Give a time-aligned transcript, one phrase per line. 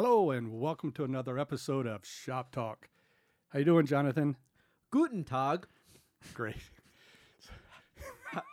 [0.00, 2.88] Hello and welcome to another episode of Shop Talk.
[3.48, 4.36] How you doing, Jonathan?
[4.92, 5.66] Guten Tag.
[6.34, 6.54] Great.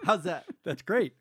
[0.04, 0.46] How's that?
[0.64, 1.14] That's great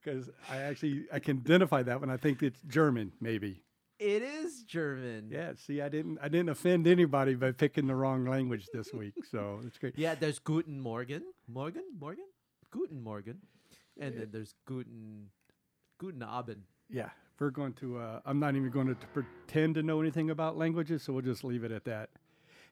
[0.00, 3.64] because I actually I can identify that when I think it's German, maybe.
[3.98, 5.30] It is German.
[5.32, 5.54] Yeah.
[5.56, 9.62] See, I didn't I didn't offend anybody by picking the wrong language this week, so
[9.66, 9.98] it's great.
[9.98, 11.24] Yeah, there's Guten Morgen.
[11.48, 11.82] Morgen?
[11.98, 12.26] Morgen?
[12.70, 13.38] Guten Morgen.
[14.00, 15.30] And then there's Guten
[15.98, 16.62] Guten Abend.
[16.88, 17.08] Yeah,
[17.42, 17.98] we're going to.
[17.98, 21.44] Uh, I'm not even going to pretend to know anything about languages, so we'll just
[21.44, 22.08] leave it at that.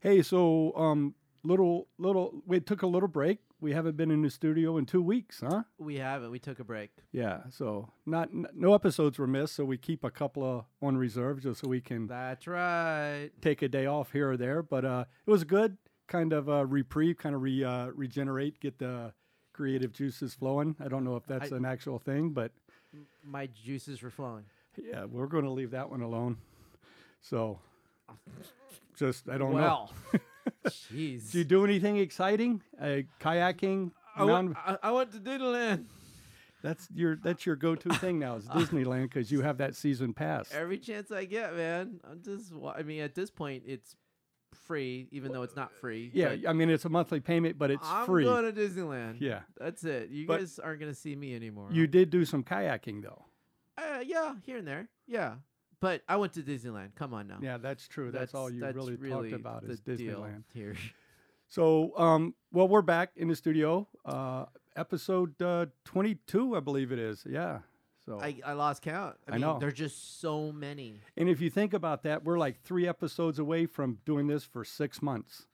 [0.00, 3.38] Hey, so um, little little we took a little break.
[3.60, 5.64] We haven't been in the studio in two weeks, huh?
[5.78, 6.30] We haven't.
[6.30, 6.92] We took a break.
[7.12, 10.96] Yeah, so not n- no episodes were missed, so we keep a couple of on
[10.96, 13.28] reserve just so we can That's right.
[13.42, 14.62] take a day off here or there.
[14.62, 15.76] But uh, it was a good,
[16.08, 19.12] kind of uh, reprieve, kind of re uh, regenerate, get the
[19.52, 20.74] creative juices flowing.
[20.80, 22.52] I don't know if that's I- an actual thing, but
[23.22, 24.44] My juices were flowing.
[24.76, 26.36] Yeah, we're going to leave that one alone.
[27.20, 27.58] So,
[28.96, 29.56] just I don't know.
[29.58, 29.92] well,
[30.66, 31.30] jeez.
[31.32, 32.62] Did you do anything exciting?
[32.80, 33.92] Uh, kayaking?
[34.16, 35.84] I went, I, I went to Disneyland.
[36.62, 40.50] that's your that's your go-to thing now is Disneyland because you have that season pass.
[40.52, 42.00] Every chance I get, man.
[42.10, 42.52] I'm just.
[42.74, 43.94] I mean, at this point, it's
[44.66, 46.10] free, even though it's not free.
[46.12, 48.24] Yeah, I mean it's a monthly payment, but it's I'm free.
[48.24, 49.16] going to Disneyland.
[49.20, 50.10] Yeah, That's it.
[50.10, 51.68] You But- guys aren't gonna see me anymore.
[51.70, 53.24] you did do some kayaking though.
[53.80, 54.88] Uh, yeah, here and there.
[55.06, 55.34] Yeah,
[55.80, 56.94] but I went to Disneyland.
[56.94, 57.38] Come on now.
[57.40, 58.10] Yeah, that's true.
[58.10, 60.44] That's, all you that's really, really talked about is Disneyland.
[60.52, 60.76] here.
[61.48, 64.44] So, um, well, we're back in the studio, uh,
[64.76, 67.26] episode uh, 22, I believe it is.
[67.28, 67.58] Yeah.
[68.06, 69.16] So, I, I lost count.
[69.26, 69.58] I, I mean, know.
[69.58, 71.00] there's just so many.
[71.16, 74.64] and if you think about that, we're like three episodes away from doing this for
[74.64, 75.46] six months.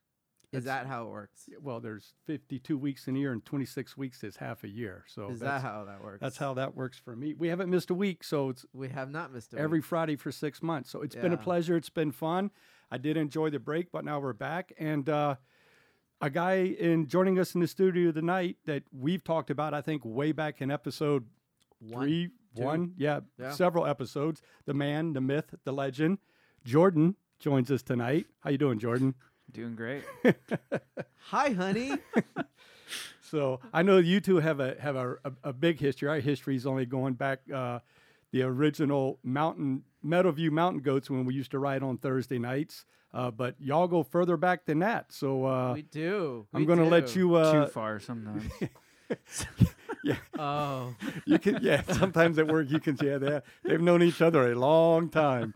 [0.52, 1.48] Is that how it works?
[1.61, 5.05] Well, there's 52 weeks in a year, and 26 weeks is half a year.
[5.08, 6.20] So Is that how that works?
[6.20, 7.34] that's how that works for me.
[7.34, 9.84] We haven't missed a week, so it's we have not missed a every week.
[9.86, 10.90] Friday for six months.
[10.90, 11.77] So it's been a pleasure.
[11.77, 12.51] It's been fun.
[12.90, 14.73] I did enjoy the break, but now we're back.
[14.79, 15.34] And uh,
[16.20, 20.02] a guy in joining us in the studio tonight that we've talked about, I think,
[20.05, 21.27] way back in episode
[21.80, 22.63] One, three, two.
[22.63, 23.51] one, yeah, Yeah.
[23.51, 24.40] several episodes.
[24.64, 26.18] The man, the myth, the legend,
[26.64, 28.27] Jordan joins us tonight.
[28.40, 29.14] How you doing, Jordan?
[29.52, 30.05] Doing great.
[31.18, 31.92] Hi, honey.
[33.29, 36.08] So I know you two have a have a, a, a big history.
[36.08, 37.80] Our history is only going back uh,
[38.30, 42.84] the original mountain Meadowview Mountain Goats when we used to ride on Thursday nights.
[43.12, 45.11] Uh, but y'all go further back than that.
[45.11, 46.46] So uh, we do.
[46.55, 47.34] I'm going to let you.
[47.34, 48.45] Uh, Too far sometimes.
[50.05, 50.17] Yeah.
[50.39, 51.83] Oh, you can yeah.
[51.83, 55.52] Sometimes at work you can yeah they they've known each other a long time.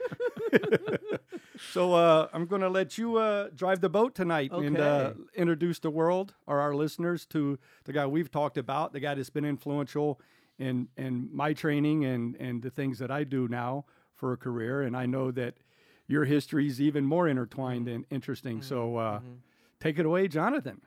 [1.72, 5.78] So uh, I'm going to let you uh, drive the boat tonight and uh, introduce
[5.78, 9.44] the world or our listeners to the guy we've talked about, the guy that's been
[9.44, 10.21] influential
[10.59, 13.84] in in my training and and the things that I do now
[14.15, 14.82] for a career.
[14.82, 15.54] And I know that
[16.06, 18.62] your history is even more intertwined and interesting.
[18.62, 19.21] So uh,
[19.81, 20.81] take it away, Jonathan.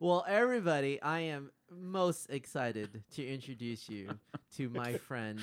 [0.00, 4.18] well, everybody, I am most excited to introduce you
[4.56, 5.38] to my friend.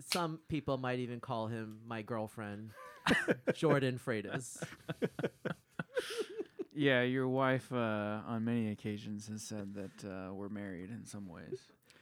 [0.00, 2.70] Some people might even call him my girlfriend,
[3.54, 4.62] Jordan Freitas.
[6.74, 11.28] yeah, your wife uh, on many occasions has said that uh, we're married in some
[11.28, 11.60] ways,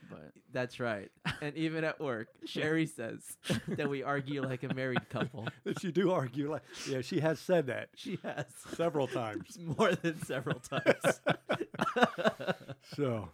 [0.09, 1.11] but That's right.
[1.41, 3.37] And even at work, Sherry says
[3.67, 5.47] that we argue like a married couple.
[5.63, 9.57] That you do argue like yeah, she has said that She has several times.
[9.59, 11.19] more than several times.
[12.95, 13.29] So,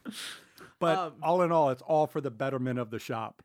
[0.79, 3.41] but Um, all in all, it's all for the betterment of the shop.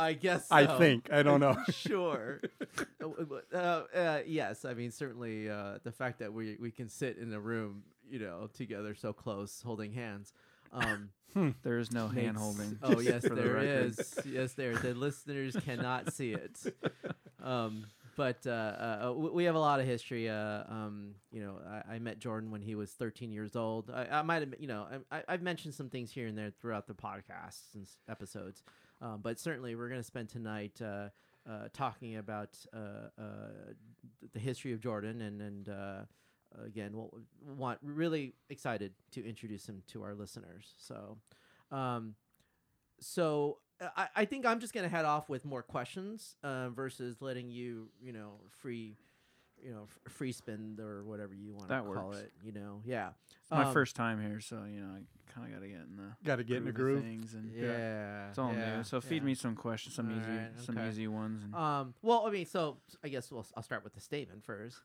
[0.00, 0.46] I guess.
[0.50, 1.12] I think.
[1.12, 1.56] I don't know.
[1.70, 2.40] sure.
[3.02, 3.56] Uh, uh,
[3.96, 7.40] uh, yes, I mean certainly uh, the fact that we we can sit in a
[7.40, 10.32] room, you know, together so close, holding hands.
[10.72, 11.10] Um,
[11.62, 12.78] there is no hand holding.
[12.82, 13.98] Oh yes, for the there record.
[13.98, 14.18] is.
[14.26, 14.76] Yes, there.
[14.76, 16.58] The listeners cannot see it.
[17.42, 20.28] Um, but uh, uh, we have a lot of history.
[20.28, 21.56] Uh, um, you know,
[21.88, 23.90] I, I met Jordan when he was 13 years old.
[23.90, 26.50] I, I might have, you know, I, I- I've mentioned some things here and there
[26.60, 28.62] throughout the podcasts and episodes.
[29.00, 31.08] Um, but certainly, we're going to spend tonight uh,
[31.48, 33.22] uh, talking about uh, uh,
[34.32, 36.00] the history of Jordan, and and uh,
[36.64, 37.10] again, we'll
[37.56, 40.74] want really excited to introduce him to our listeners.
[40.78, 41.18] So,
[41.70, 42.14] um,
[43.00, 43.58] so
[43.96, 47.88] I, I think I'm just gonna head off with more questions uh, versus letting you,
[48.02, 48.96] you know, free,
[49.64, 52.18] you know, f- free spin or whatever you want to That call works.
[52.18, 52.32] it.
[52.44, 53.10] You know, yeah.
[53.42, 55.80] It's my Um, first time here, so you know I kind of got to get
[55.80, 57.02] in the Got to get in the of groove.
[57.02, 58.84] things, and Yeah, it's all yeah, new.
[58.84, 59.26] So feed yeah.
[59.26, 60.88] me some questions, some easy, Alright, some okay.
[60.88, 61.42] easy ones.
[61.44, 64.78] And Um, well, I mean, so I guess we'll, I'll start with the statement first.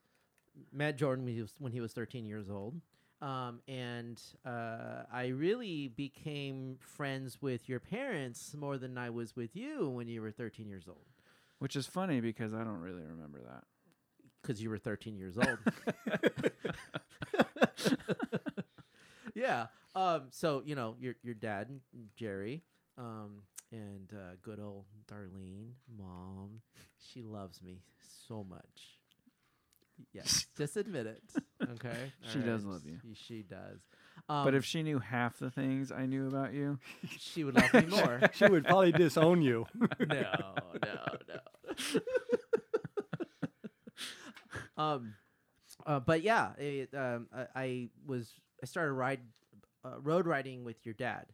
[0.72, 2.80] Matt Jordan when he was, when he was 13 years old.
[3.22, 9.56] Um, and uh, I really became friends with your parents more than I was with
[9.56, 11.06] you when you were 13 years old.
[11.60, 13.64] which is funny because I don't really remember that.
[14.46, 15.58] Because you were 13 years old.
[19.36, 19.68] yeah.
[19.96, 20.24] Um.
[20.32, 21.70] So you know your your dad
[22.18, 22.64] Jerry,
[22.98, 26.62] um, and uh, good old Darlene, mom,
[27.00, 27.80] she loves me
[28.28, 29.00] so much.
[30.12, 31.24] Yes, just admit it.
[31.64, 32.12] Okay.
[32.32, 33.00] She All does love you.
[33.14, 33.80] She, she does.
[34.28, 36.80] Um, but if she knew half the things I knew about you,
[37.20, 38.22] she would love me more.
[38.34, 39.66] she would probably disown you.
[39.80, 41.00] no, no,
[41.30, 42.00] no.
[44.78, 45.16] Um,
[45.86, 48.32] uh, but yeah, it, um, I, I was
[48.62, 49.20] I started ride
[49.84, 51.26] uh, road riding with your dad.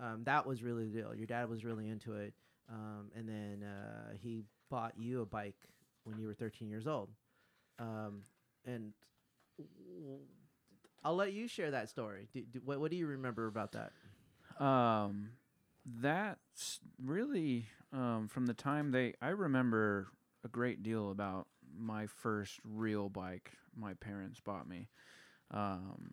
[0.00, 1.14] Um, that was really the deal.
[1.14, 2.32] Your dad was really into it,
[2.70, 5.58] um, and then uh, he bought you a bike
[6.04, 7.10] when you were 13 years old.
[7.78, 8.22] Um,
[8.64, 8.92] and
[11.04, 12.28] I'll let you share that story.
[12.32, 13.92] Do, do, what, what do you remember about that?
[14.64, 15.30] um,
[15.86, 19.14] that's really um, from the time they.
[19.20, 20.08] I remember
[20.44, 21.46] a great deal about
[21.80, 24.88] my first real bike my parents bought me,
[25.52, 26.10] um,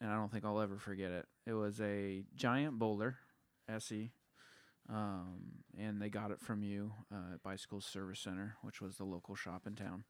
[0.00, 1.26] and I don't think I'll ever forget it.
[1.46, 3.16] It was a giant boulder,
[3.68, 4.12] SE,
[4.88, 9.04] um, and they got it from you uh, at Bicycle Service Center, which was the
[9.04, 10.04] local shop in town.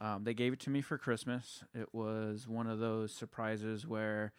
[0.00, 1.62] Um, they gave it to me for Christmas.
[1.74, 4.32] It was one of those surprises where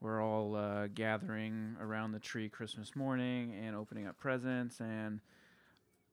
[0.00, 5.20] we're all uh, gathering around the tree Christmas morning and opening up presents, and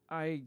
[0.09, 0.43] I,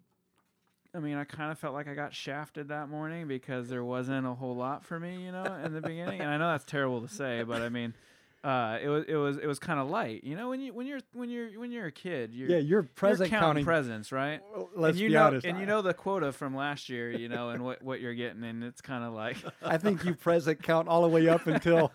[0.94, 4.26] I mean, I kind of felt like I got shafted that morning because there wasn't
[4.26, 6.20] a whole lot for me, you know, in the beginning.
[6.20, 7.94] And I know that's terrible to say, but I mean,
[8.42, 10.86] uh, it was it was it was kind of light, you know, when you when
[10.86, 14.40] you're when you're when you're a kid, you're yeah, you're present you're counting presents, right?
[14.52, 15.46] Well, let's and you be know, honest.
[15.46, 18.14] and I- you know the quota from last year, you know, and what what you're
[18.14, 21.46] getting, and it's kind of like, I think you present count all the way up
[21.46, 21.92] until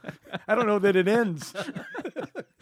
[0.47, 1.51] I don't know that it ends.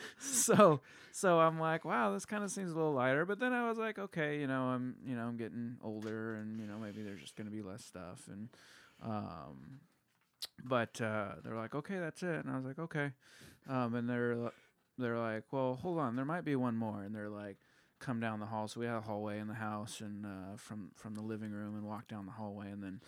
[0.19, 3.25] so so I'm like, wow, this kind of seems a little lighter.
[3.25, 6.59] But then I was like, okay, you know, I'm you know I'm getting older, and
[6.59, 8.49] you know maybe there's just gonna be less stuff, and
[9.03, 9.79] um,
[10.63, 13.11] but uh, they're like, okay, that's it, and I was like, okay,
[13.69, 14.51] um, and they're
[14.97, 17.57] they're like, well, hold on, there might be one more, and they're like.
[17.99, 18.67] Come down the hall.
[18.67, 21.73] So we had a hallway in the house, and uh, from from the living room,
[21.75, 22.99] and walk down the hallway, and then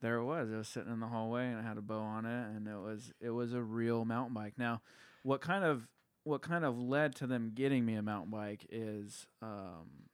[0.00, 0.50] there it was.
[0.52, 2.78] It was sitting in the hallway, and it had a bow on it, and it
[2.78, 4.54] was it was a real mountain bike.
[4.56, 4.82] Now,
[5.24, 5.88] what kind of
[6.26, 10.08] what kind of led to them getting me a mountain bike is um,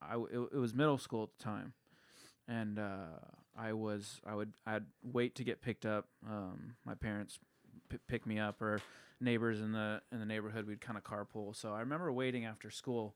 [0.00, 1.74] I w- it, it was middle school at the time,
[2.48, 3.18] and uh,
[3.58, 6.06] I was I would I'd wait to get picked up.
[6.26, 7.38] Um, my parents
[7.90, 8.80] p- pick me up, or
[9.20, 10.66] neighbors in the in the neighborhood.
[10.66, 11.54] We'd kind of carpool.
[11.54, 13.14] So I remember waiting after school,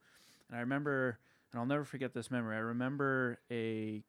[0.50, 1.18] and I remember,
[1.50, 2.56] and I'll never forget this memory.
[2.56, 4.02] I remember a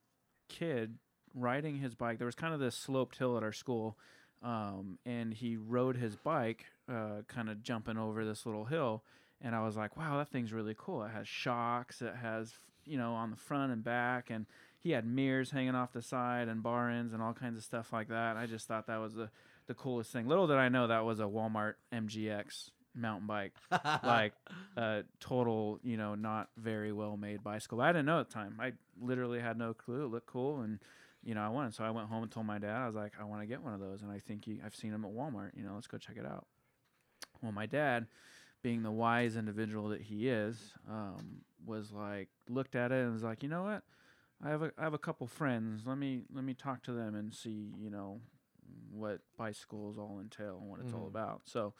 [0.49, 0.97] kid
[1.33, 2.17] riding his bike.
[2.17, 3.97] There was kind of this sloped hill at our school,
[4.43, 9.03] um, and he rode his bike, uh, kind of jumping over this little hill.
[9.41, 11.03] And I was like, "Wow, that thing's really cool.
[11.03, 12.01] It has shocks.
[12.01, 12.53] It has,
[12.85, 14.45] you know, on the front and back, and
[14.79, 17.91] he had mirrors hanging off the side and bar ends and all kinds of stuff
[17.91, 18.37] like that.
[18.37, 19.29] I just thought that was the
[19.67, 20.27] the coolest thing.
[20.27, 23.53] Little did I know that was a Walmart MGX mountain bike,
[24.03, 24.33] like
[24.77, 27.81] a total, you know, not very well made bicycle.
[27.81, 28.57] I didn't know at the time.
[28.59, 30.05] I literally had no clue.
[30.05, 30.79] It looked cool, and
[31.25, 31.75] you know, I wanted.
[31.75, 32.75] So I went home and told my dad.
[32.77, 34.75] I was like, I want to get one of those, and I think you, I've
[34.75, 35.51] seen them at Walmart.
[35.57, 36.45] You know, let's go check it out.
[37.42, 38.07] Well, my dad,
[38.63, 43.23] being the wise individual that he is, um, was like looked at it and was
[43.23, 43.83] like, you know what?
[44.44, 45.83] I have a I have a couple friends.
[45.85, 48.21] Let me let me talk to them and see, you know,
[48.92, 51.07] what bicycles all entail and what it's all Mhm.
[51.07, 51.42] about.
[51.45, 51.73] So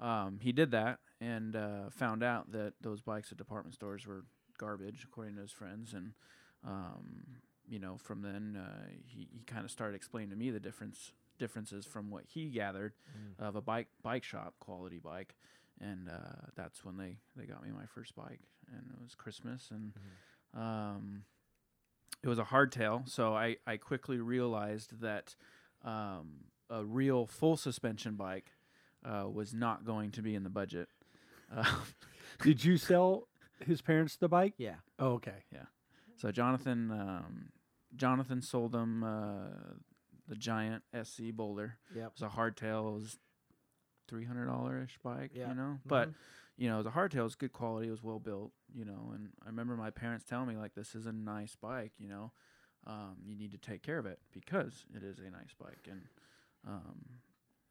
[0.00, 4.24] um, he did that and uh, found out that those bikes at department stores were
[4.58, 5.92] garbage, according to his friends.
[5.94, 6.12] And
[6.64, 7.26] um,
[7.68, 11.12] you know, from then uh, he he kind of started explaining to me the difference
[11.38, 13.46] differences from what he gathered Mm.
[13.48, 15.34] of a bike bike shop quality bike,
[15.80, 18.40] and uh, that's when they they got me my first bike,
[18.72, 19.92] and it was Christmas, and
[20.54, 21.24] um,
[22.22, 23.08] it was a hardtail.
[23.08, 25.34] So I I quickly realized that
[25.84, 28.52] um, a real full suspension bike
[29.04, 30.88] uh, was not going to be in the budget.
[31.54, 31.64] Uh,
[32.42, 33.28] Did you sell
[33.60, 34.54] his parents the bike?
[34.58, 34.76] Yeah.
[34.98, 35.44] Oh, okay.
[35.52, 35.64] Yeah.
[36.16, 37.48] So Jonathan um,
[37.96, 39.48] Jonathan sold them uh,
[40.28, 41.78] the giant SE Boulder.
[41.94, 42.06] Yep.
[42.16, 42.88] It was a hardtail.
[42.90, 43.18] It was
[44.08, 45.48] three hundred dollar ish bike, Yeah.
[45.48, 45.78] you know.
[45.86, 46.14] But Mhm.
[46.56, 47.88] you know, the hardtail was good quality.
[47.88, 49.10] It was well built, you know.
[49.14, 52.32] And I remember my parents telling me like, "This is a nice bike, you know.
[52.86, 56.02] Um, you need to take care of it because it is a nice bike." And
[56.66, 57.20] um,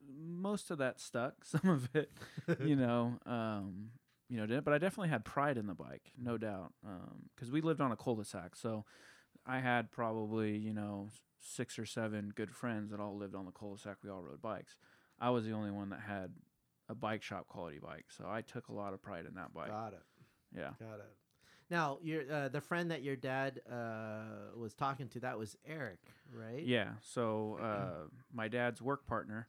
[0.10, 1.36] most of that stuck.
[1.46, 2.12] Some of it,
[2.60, 3.92] you know, um,
[4.30, 4.62] you know.
[4.62, 6.74] But I definitely had pride in the bike, no doubt,
[7.36, 8.86] because we lived on a cul-de-sac, so
[9.46, 11.10] I had probably you know
[11.40, 13.98] six or seven good friends that all lived on the cul-de-sac.
[14.04, 14.76] We all rode bikes.
[15.20, 16.32] I was the only one that had
[16.90, 19.70] a bike shop quality bike, so I took a lot of pride in that bike.
[19.70, 20.04] Got it.
[20.56, 20.72] Yeah.
[20.80, 21.12] Got it.
[21.70, 26.00] Now, your uh, the friend that your dad uh, was talking to, that was Eric,
[26.32, 26.64] right?
[26.64, 26.90] Yeah.
[27.02, 29.48] So uh, my dad's work partner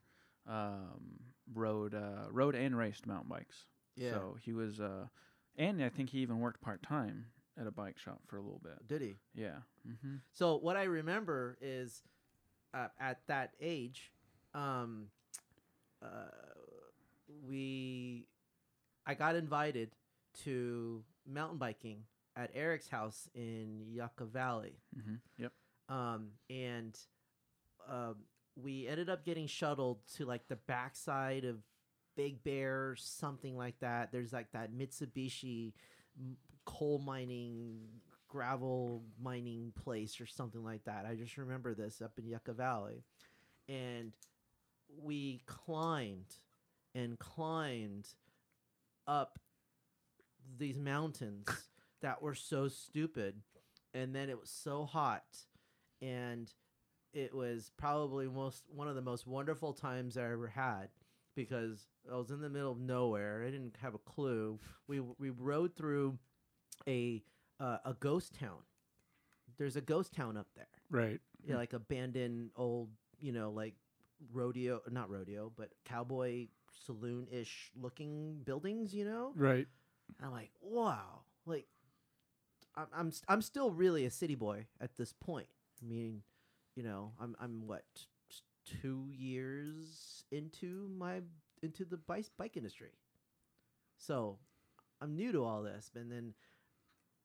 [0.48, 1.20] um,
[1.52, 3.66] rode uh, rode and raced mountain bikes.
[3.96, 4.12] Yeah.
[4.12, 5.06] So he was, uh,
[5.56, 7.26] and I think he even worked part time
[7.60, 8.86] at a bike shop for a little bit.
[8.88, 9.16] Did he?
[9.34, 9.58] Yeah.
[9.88, 10.16] Mm-hmm.
[10.32, 12.02] So what I remember is,
[12.72, 14.12] uh, at that age,
[14.54, 15.06] um,
[16.02, 16.06] uh,
[17.46, 18.26] we,
[19.06, 19.90] I got invited
[20.44, 22.04] to mountain biking
[22.36, 24.78] at Eric's house in Yucca Valley.
[24.98, 25.14] Mm-hmm.
[25.38, 25.52] Yep.
[25.88, 26.98] um, and
[27.88, 28.16] um,
[28.60, 31.56] we ended up getting shuttled to like the backside of
[32.16, 34.12] Big Bear, something like that.
[34.12, 35.72] There's like that Mitsubishi
[36.64, 37.80] coal mining,
[38.34, 41.06] gravel mining place or something like that.
[41.08, 43.04] I just remember this up in Yucca Valley,
[43.68, 44.12] and
[45.00, 46.34] we climbed
[46.96, 48.08] and climbed
[49.06, 49.38] up
[50.58, 51.46] these mountains
[52.02, 53.36] that were so stupid
[53.94, 55.24] and then it was so hot
[56.02, 56.52] and
[57.12, 60.88] it was probably most one of the most wonderful times I ever had
[61.36, 63.44] because I was in the middle of nowhere.
[63.46, 64.58] I didn't have a clue.
[64.88, 66.18] We we rode through
[66.88, 67.22] a
[67.60, 68.58] uh, a ghost town.
[69.56, 70.66] There's a ghost town up there.
[70.90, 71.20] Right.
[71.46, 73.74] Yeah, like abandoned old, you know, like
[74.32, 76.48] rodeo, not rodeo, but cowboy
[76.86, 78.94] saloon ish looking buildings.
[78.94, 79.66] You know, Right.
[80.22, 81.66] I'm like, wow, like
[82.76, 85.48] I'm I'm st- I'm still really a city boy at this point.
[85.82, 86.22] I mean,
[86.74, 87.84] you know, I'm I'm what
[88.64, 91.20] two years into my
[91.62, 92.92] into the bike bike industry,
[93.96, 94.38] so
[95.00, 96.34] I'm new to all this, and then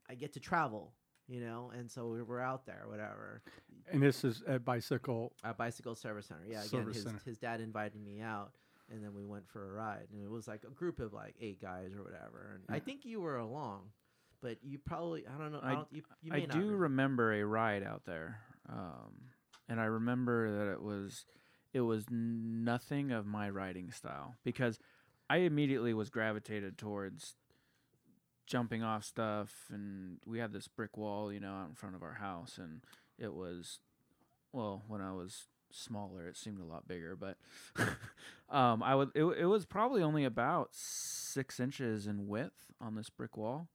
[0.09, 0.93] I get to travel,
[1.27, 3.41] you know, and so we we're out there, whatever,
[3.91, 5.33] And this is at Bicycle.
[5.43, 6.41] at Bicycle Service Center.
[6.47, 7.21] Yeah, again, Service his Center.
[7.25, 8.51] his dad invited me out,
[8.91, 11.35] and then we went for a ride, and it was like a group of like
[11.39, 12.59] eight guys or whatever.
[12.67, 13.81] And I think you were along,
[14.41, 15.59] but you probably I don't know.
[15.61, 16.77] I, I- don't, you, you I not do remember.
[16.83, 19.13] remember a ride out there, um,
[19.67, 21.25] and I remember that it was
[21.71, 24.79] it was nothing of my riding style because
[25.29, 27.35] I immediately was gravitated towards
[28.49, 32.03] jumping off stuff, and we had this brick wall, you know, out in front of
[32.03, 32.81] our house, and
[33.17, 33.79] it was
[34.51, 37.37] well when I was smaller, it seemed a lot bigger, but
[38.49, 43.09] um, I would it, it was probably only about six inches in width on this
[43.09, 43.69] brick wall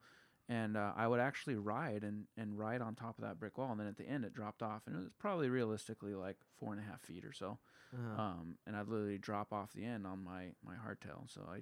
[0.47, 3.71] and uh, I would actually ride and, and ride on top of that brick wall,
[3.71, 6.71] and then at the end it dropped off, and it was probably realistically like four
[6.71, 7.57] and a half feet or so.
[7.93, 8.21] Uh-huh.
[8.21, 11.61] Um, and I'd literally drop off the end on my my hardtail, so I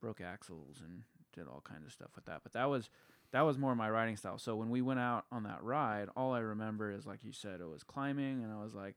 [0.00, 1.02] broke axles and
[1.34, 2.40] did all kinds of stuff with that.
[2.42, 2.90] But that was
[3.32, 4.38] that was more my riding style.
[4.38, 7.60] So when we went out on that ride, all I remember is like you said,
[7.60, 8.96] it was climbing, and I was like,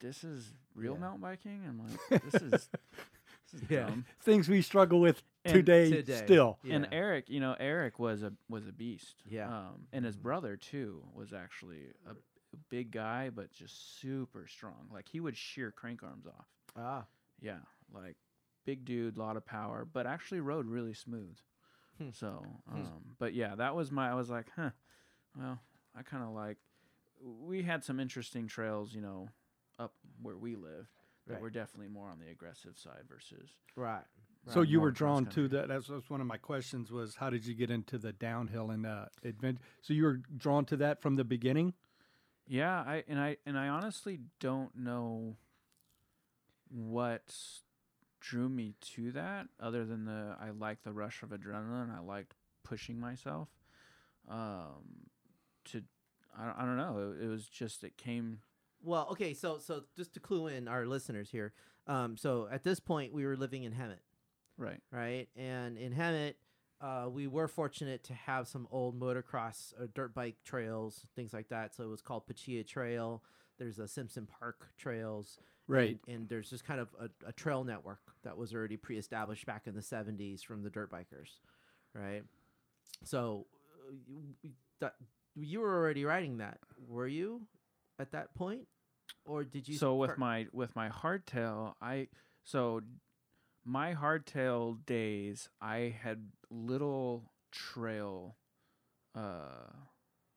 [0.00, 1.00] "This is real Yeah.
[1.00, 2.50] mountain biking." I'm like, "This is
[3.52, 3.86] this is Yeah.
[3.86, 6.24] dumb." Things we struggle with And today, today.
[6.24, 6.58] still.
[6.62, 6.76] Yeah.
[6.76, 9.22] And Eric, you know, Eric was a was a beast.
[9.28, 9.48] Yeah.
[9.48, 10.22] Um, and his Mhm.
[10.22, 14.88] brother too was actually a, a big guy, but just super strong.
[14.92, 16.46] Like he would shear crank arms off.
[16.74, 17.04] ah,
[17.40, 17.58] Yeah,
[17.92, 18.16] like
[18.66, 21.38] big dude, a lot of power, but actually rode really smooth.
[21.96, 22.10] Hmm.
[22.12, 22.74] So, Hmm.
[22.76, 24.10] um, but yeah, that was my.
[24.10, 24.70] I was like, huh.
[25.38, 25.58] Well,
[25.98, 26.58] I kind of like.
[27.22, 29.28] We had some interesting trails, you know,
[29.78, 30.88] up where we lived
[31.26, 31.42] that Right.
[31.42, 33.48] were definitely more on the aggressive side versus.
[33.74, 34.04] right.
[34.48, 35.58] So you were drawn to cross-country.
[35.58, 35.68] that.
[35.68, 38.86] That's, that's one of my questions was how did you get into the downhill and
[38.86, 39.60] uh, adventure?
[39.82, 41.72] So you were drawn to that from the beginning.
[42.46, 45.36] Yeah, I and I and I honestly don't know
[46.68, 47.34] what
[48.20, 51.94] drew me to that other than the I like the rush of adrenaline.
[51.94, 53.48] I liked pushing myself.
[54.28, 55.10] Um
[55.66, 55.82] to
[56.36, 57.14] I, I don't know.
[57.18, 58.40] It, it was just it came
[58.82, 61.52] Well, okay, so so just to clue in our listeners here,
[61.86, 64.00] um, so at this point we were living in Hemet,
[64.58, 64.80] right.
[64.90, 65.28] right?
[65.36, 66.34] And in Hemet,
[66.80, 71.48] uh, we were fortunate to have some old motocross or dirt bike trails, things like
[71.48, 71.74] that.
[71.74, 73.22] So it was called Pachea Trail.
[73.58, 75.98] There's a Simpson Park trails, Right.
[76.06, 79.66] And, and there's just kind of a, a trail network that was already pre-established back
[79.66, 81.40] in the 70s from the dirt bikers,
[81.94, 82.22] right?
[83.04, 83.46] So
[83.88, 84.94] uh, you, you- that,
[85.34, 87.42] you were already riding that, were you,
[87.98, 88.66] at that point,
[89.24, 89.76] or did you?
[89.76, 92.08] so with my with my hardtail, I
[92.44, 92.82] so
[93.64, 98.36] my hardtail days, I had little trail
[99.14, 99.72] uh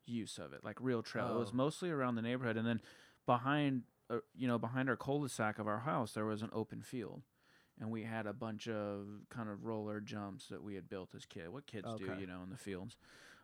[0.06, 1.36] use of it, like real trail.
[1.36, 1.56] It was Oh.
[1.58, 2.82] mostly around the neighborhood, and then
[3.26, 7.22] behind, uh, you know, behind our cul-de-sac of our house, there was an open field,
[7.80, 11.26] and we had a bunch of kind of roller jumps that we had built as
[11.26, 11.50] kids.
[11.50, 12.98] What kids do, you know, in the fields.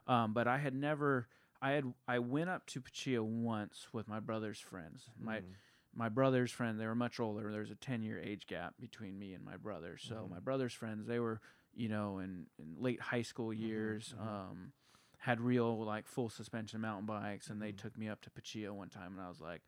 [0.08, 1.28] Um, but I had never.
[1.62, 5.10] I had I went up to Pachea once with my brother's friends.
[5.20, 5.56] My Mm.
[5.98, 9.34] my brother's friend they were much older there's a 10 year age gap between me
[9.34, 10.30] and my brother so Mhm.
[10.30, 11.40] my brother's friends they were
[11.74, 14.28] you know in, in late high school years mhm.
[14.28, 14.74] um
[15.20, 18.90] had real like full suspension mountain bikes, and they took me up to Pachea one
[18.90, 19.62] time, and I was like,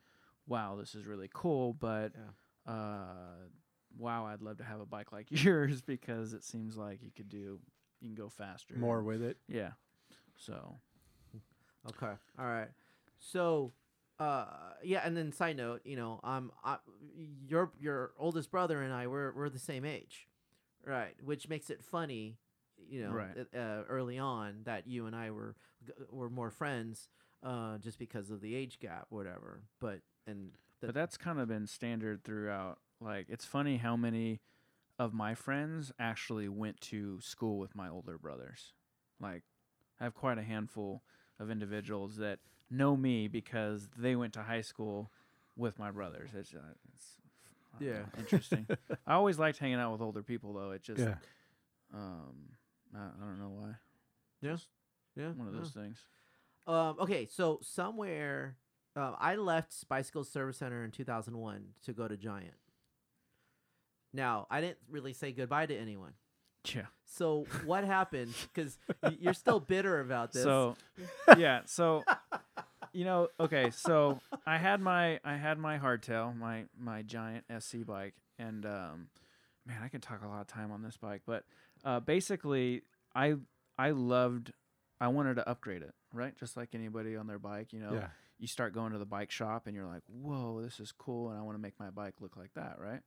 [0.47, 2.71] "Wow, this is really cool," but Yeah.
[2.73, 3.47] uh,
[3.97, 7.29] wow, I'd love to have a bike like yours because it seems like you could
[7.29, 7.59] do
[8.01, 8.75] you can go faster.
[8.75, 9.37] More with it.
[9.47, 9.71] yeah.
[10.35, 10.79] So
[11.89, 12.13] Okay.
[12.37, 12.67] All right.
[13.19, 13.71] So,
[14.19, 14.45] uh,
[14.83, 16.77] yeah, and then side note, you know, um, I,
[17.47, 20.27] your your oldest brother and I we're we're the same age,
[20.85, 21.15] right?
[21.23, 22.37] Which makes it funny,
[22.89, 23.37] you know, Right.
[23.55, 25.55] uh, uh, early on that you and I were
[26.11, 27.07] were more friends,
[27.41, 29.63] uh, just because of the age gap, whatever.
[29.79, 32.79] But and the, but that's kind of been standard throughout.
[33.01, 34.41] Like it's funny how many
[34.99, 38.73] of my friends actually went to school with my older brothers.
[39.19, 39.43] Like
[39.99, 41.03] I have quite a handful
[41.39, 45.11] of individuals that know me because they went to high school
[45.55, 46.29] with my brothers.
[46.35, 46.59] It's, uh,
[46.93, 47.17] it's
[47.79, 47.89] Yeah.
[47.89, 48.67] know, interesting.
[49.07, 50.71] I always liked hanging out with older people though.
[50.71, 51.15] It just Yeah.
[51.93, 52.49] um
[52.95, 53.75] I, I don't know why.
[54.41, 54.67] yeah, Just
[55.15, 55.59] yeah, one of yeah.
[55.59, 55.99] those things.
[56.67, 58.57] Um, okay, so somewhere,
[58.97, 62.55] uh, I left Bicycle Service Center in 2001 to go to Giant.
[64.13, 66.13] Now, I didn't really say goodbye to anyone.
[66.73, 66.87] Yeah.
[67.05, 68.33] So what happened?
[68.53, 68.77] Because
[69.19, 70.43] you're still bitter about this.
[70.43, 70.75] So,
[71.37, 71.61] yeah.
[71.65, 72.03] So,
[72.91, 73.69] you know, okay.
[73.71, 79.07] So I had my I had my hardtail, my my giant SE bike, and um,
[79.65, 81.45] man, I can talk a lot of time on this bike, but
[81.85, 82.81] uh, basically,
[83.15, 83.35] I
[83.77, 84.51] I loved.
[84.99, 86.35] I wanted to upgrade it, right?
[86.35, 87.93] Just like anybody on their bike, you know.
[87.93, 88.07] Yeah.
[88.39, 91.39] You start going to the bike shop and you're like, "Whoa, this is cool," and
[91.39, 93.01] I want to make my bike look like that, right?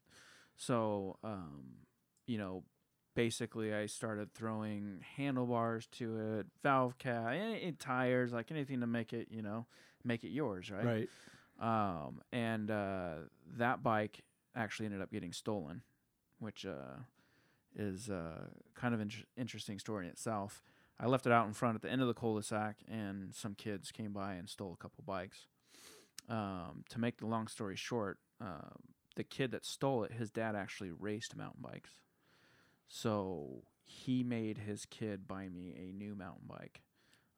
[0.57, 1.65] So, um,
[2.27, 2.65] you know,
[3.15, 8.87] basically I started throwing handlebars to it, valve cap, any, any tires, like anything to
[8.87, 9.67] make it, you know,
[10.05, 10.85] make it yours, right?
[10.85, 11.09] Right.
[11.61, 13.15] Um, and uh,
[13.59, 14.23] that bike
[14.57, 15.83] actually ended up getting stolen,
[16.39, 17.01] which uh,
[17.77, 20.63] is uh, kind of an inter- interesting story in itself.
[21.03, 23.91] I left it out in front at the end of the cul-de-sac, and some kids
[23.91, 25.47] came by and stole a couple bikes.
[26.29, 28.77] Um, to make the long story short, um,
[29.17, 31.91] the kid that stole it, his dad actually raced mountain bikes.
[32.89, 36.83] So he made his kid buy me a new mountain bike.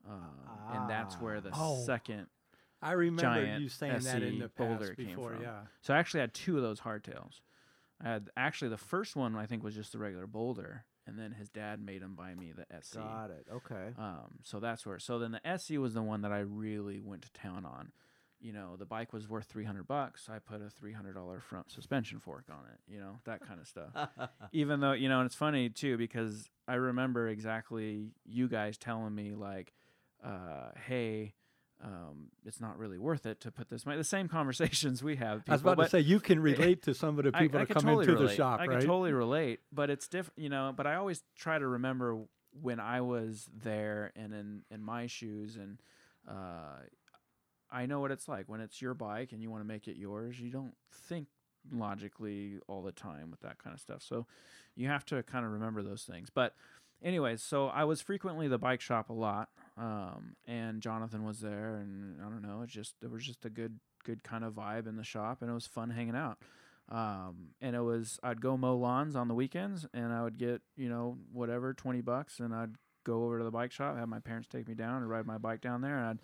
[0.09, 0.31] Um,
[0.75, 1.57] and that's where the Ah.
[1.59, 1.85] Oh.
[1.85, 2.27] second.
[2.83, 5.35] I remember Giant you saying that in the past boulder came before.
[5.35, 5.43] from.
[5.43, 5.61] Yeah.
[5.83, 7.41] So I actually had two of those hardtails.
[8.01, 11.33] I had actually the first one I think was just the regular boulder, and then
[11.33, 12.99] his dad made him buy me the SE.
[12.99, 13.47] got it.
[13.53, 13.93] Okay.
[13.99, 14.99] Um, so that's where.
[14.99, 17.93] So then the SE was the one that I really went to town on.
[18.41, 20.29] You know, the bike was worth three hundred bucks.
[20.29, 22.81] I put a three hundred dollar front suspension fork on it.
[22.93, 23.91] You know, that kind of stuff.
[24.53, 29.15] Even though you know, and it's funny too because I remember exactly you guys telling
[29.15, 29.73] me like,
[30.25, 31.35] uh, "Hey."
[31.85, 33.83] Um, it's not really worth it to put this.
[33.83, 35.43] The same conversations we have.
[35.49, 37.65] I was people, about to say you can relate to some of the people I
[37.65, 38.79] that come totally into the shop, I right?
[38.79, 40.73] can totally relate, but it's different, you know.
[40.77, 42.19] But I always try to remember
[42.61, 45.79] when I was there and in in my shoes, and
[46.29, 46.85] uh,
[47.71, 49.97] I know what it's like when it's your bike and you want to make it
[49.97, 50.39] yours.
[50.39, 50.75] You don't
[51.09, 51.27] think
[51.73, 54.27] logically all the time with that kind of stuff, so
[54.77, 56.29] you have to kind of remember those things.
[56.33, 56.55] But
[57.03, 61.77] anyways, so I was frequently the bike shop a lot, um, and Jonathan was there,
[61.77, 64.87] and I don't know, it just it was just a good good kind of vibe
[64.89, 66.39] in the shop, and it was fun hanging out.
[66.89, 70.63] Um, and it was I'd go mow lawns on the weekends, and I would get
[70.77, 74.19] you know whatever twenty bucks, and I'd go over to the bike shop, have my
[74.21, 76.19] parents take me down, and ride my bike down there, and I'd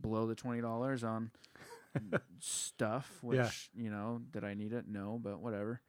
[0.00, 1.30] blow the twenty dollars on
[2.40, 3.50] stuff, which Yeah.
[3.84, 4.86] you know did I need it?
[4.88, 5.80] No, but whatever.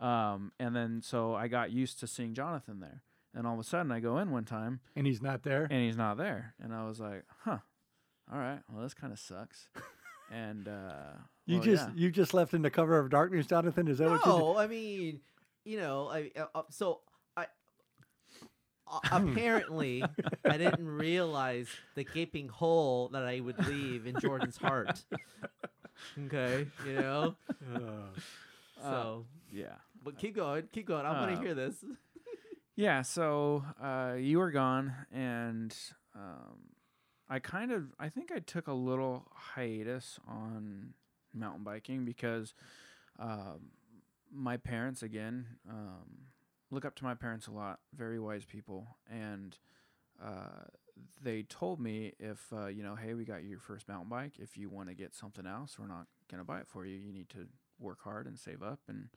[0.00, 3.02] Um, and then so I got used to seeing Jonathan there,
[3.34, 5.64] and all of a sudden I go in one time and he's not there.
[5.70, 7.58] and he's not there, and I was like, huh,
[8.32, 9.68] all right, well this kind of sucks.
[10.32, 11.12] and uh,
[11.46, 11.94] you well, just yeah.
[11.96, 13.88] you just left in the cover of darkness, Jonathan.
[13.88, 14.38] Is that what you did?
[14.38, 15.20] No, I mean,
[15.64, 17.00] you know, I uh, uh, so
[17.36, 17.46] I
[18.90, 20.02] uh, apparently
[20.44, 25.04] I didn't realize the gaping hole that I would leave in Jordan's heart.
[26.26, 27.36] Okay, you know.
[27.74, 28.18] Uh,
[28.82, 29.74] So, yeah.
[30.02, 31.06] but keep going, keep going.
[31.06, 31.84] I want Uh, to hear this.
[32.74, 35.76] Yeah, so uh, you were gone, and
[36.14, 36.70] um,
[37.28, 40.94] I kind of, I think I took a little hiatus on
[41.34, 42.54] mountain biking because
[43.18, 43.72] um,
[44.32, 46.28] my parents, again, um,
[46.70, 49.58] look up to my parents a lot, very wise people, and
[50.24, 50.64] uh,
[51.22, 54.34] they told me if, uh, you know, hey, we got your first mountain bike.
[54.38, 56.96] If you want to get something else, we're not going to buy it for you.
[56.96, 59.08] You need to work hard and save up and,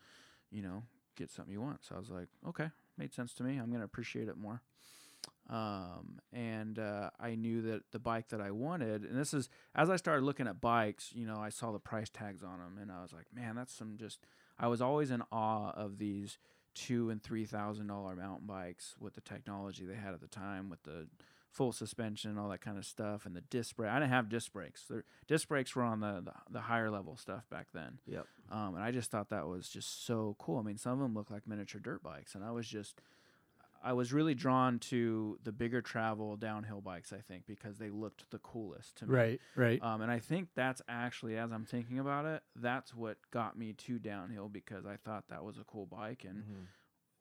[0.51, 0.83] you know,
[1.15, 1.85] get something you want.
[1.85, 3.58] So I was like, okay, made sense to me.
[3.58, 4.62] I'm going to appreciate it more.
[5.49, 9.89] Um, and uh, I knew that the bike that I wanted, and this is as
[9.89, 12.91] I started looking at bikes, you know, I saw the price tags on them, and
[12.91, 14.19] I was like, man, that's some just.
[14.58, 16.38] I was always in awe of these
[16.73, 20.69] two and three thousand dollar mountain bikes with the technology they had at the time,
[20.69, 21.08] with the
[21.55, 23.89] full suspension, all that kind of stuff, and the disc brake.
[23.89, 24.83] I didn't have disc brakes.
[24.89, 27.99] The disc brakes were on the, the the higher level stuff back then.
[28.05, 28.25] Yep.
[28.51, 30.59] Um, and I just thought that was just so cool.
[30.59, 32.99] I mean, some of them look like miniature dirt bikes, and I was just,
[33.83, 37.13] I was really drawn to the bigger travel downhill bikes.
[37.13, 39.13] I think because they looked the coolest to me.
[39.15, 39.81] Right, right.
[39.81, 43.73] Um, and I think that's actually, as I'm thinking about it, that's what got me
[43.73, 46.25] to downhill because I thought that was a cool bike.
[46.27, 46.65] And Mhm.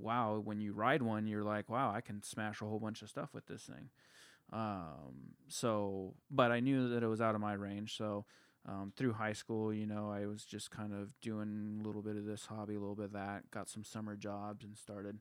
[0.00, 3.08] wow, when you ride one, you're like, wow, I can smash a whole bunch of
[3.08, 3.90] stuff with this thing.
[4.52, 7.96] Um, so, but I knew that it was out of my range.
[7.96, 8.24] So,
[8.66, 12.16] um, through high school, you know, I was just kind of doing a little bit
[12.16, 15.18] of this hobby, a little bit of that, got some summer jobs and started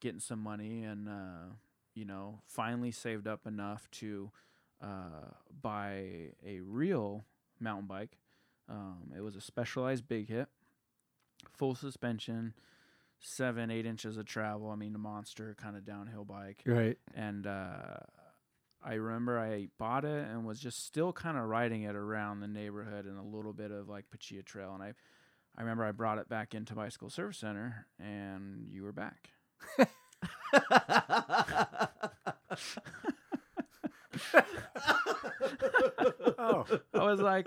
[0.00, 1.54] getting some money and, uh,
[1.94, 4.30] you know, finally saved up enough to
[4.82, 5.30] uh,
[5.62, 7.24] buy a real
[7.58, 8.18] mountain bike.
[8.68, 10.48] Um, it was a specialized big hit,
[11.56, 12.54] full suspension,
[13.18, 14.70] seven, eight inches of travel.
[14.70, 16.62] I mean, a monster kind of downhill bike.
[16.66, 16.98] right.
[17.14, 17.98] And uh,
[18.84, 22.48] I remember I bought it and was just still kind of riding it around the
[22.48, 24.74] neighborhood and a little bit of like Pachea Trail.
[24.74, 24.92] And I,
[25.56, 29.30] I remember I brought it back into Bicycle Service Center, and you were back.
[36.38, 37.46] Oh, I was like,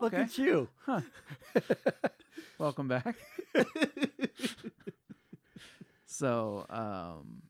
[0.00, 0.22] look Okay.
[0.22, 0.68] at you.
[2.58, 3.16] "Welcome back."
[6.06, 7.42] so, um,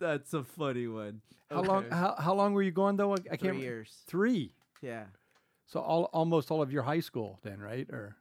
[0.00, 1.20] That's a funny one.
[1.50, 1.90] How long?
[1.90, 3.12] How, how long were you going though?
[3.12, 3.58] I, I Three can't.
[3.58, 3.96] years.
[4.06, 4.54] Three.
[4.82, 5.04] Yeah.
[5.66, 7.88] So all almost all of your high school then, right?
[7.90, 8.16] Or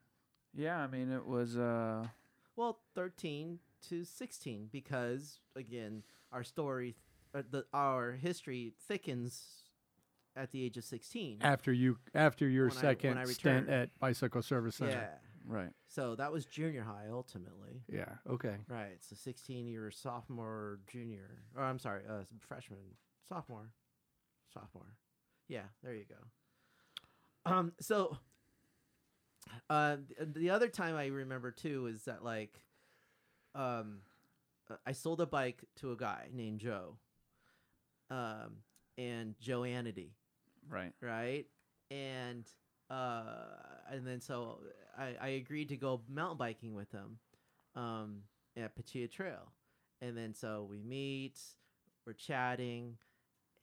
[0.54, 1.58] yeah, I mean, it was.
[1.58, 2.08] Uh,
[2.56, 3.60] Well, 13
[3.90, 6.96] to 16 because again, our story
[7.36, 9.44] uh, the our history thickens
[10.36, 11.40] at the age of 16.
[11.42, 13.70] after you after your When I- when second I stint returned.
[13.70, 14.92] at Bicycle Service Center.
[14.92, 15.18] yeah.
[15.46, 15.72] Right.
[15.88, 17.84] So that was junior high ultimately.
[17.92, 18.10] Yeah.
[18.30, 18.58] Okay.
[18.68, 18.98] Right.
[19.02, 21.44] So 16 you're sophomore, junior.
[21.56, 22.80] Or I'm sorry, uh freshman,
[23.28, 23.70] sophomore.
[24.54, 24.96] Sophomore.
[25.48, 27.52] Yeah, there you go.
[27.52, 28.18] Um so
[29.70, 32.62] uh th- the other time I remember too is that like
[33.56, 34.00] um
[34.70, 36.98] uh, I sold a bike to a guy named Joe.
[38.10, 38.58] Um
[38.98, 40.12] and Joanity
[40.70, 40.94] Right.
[41.02, 41.46] right?
[41.92, 42.46] And
[42.89, 43.24] uh,
[43.91, 44.60] and then so
[44.98, 47.17] I, I agreed to go mountain biking with him,
[47.76, 48.22] um,
[48.56, 49.52] at Pachea Trail,
[50.02, 51.39] and then so we meet,
[52.06, 52.98] we're chatting,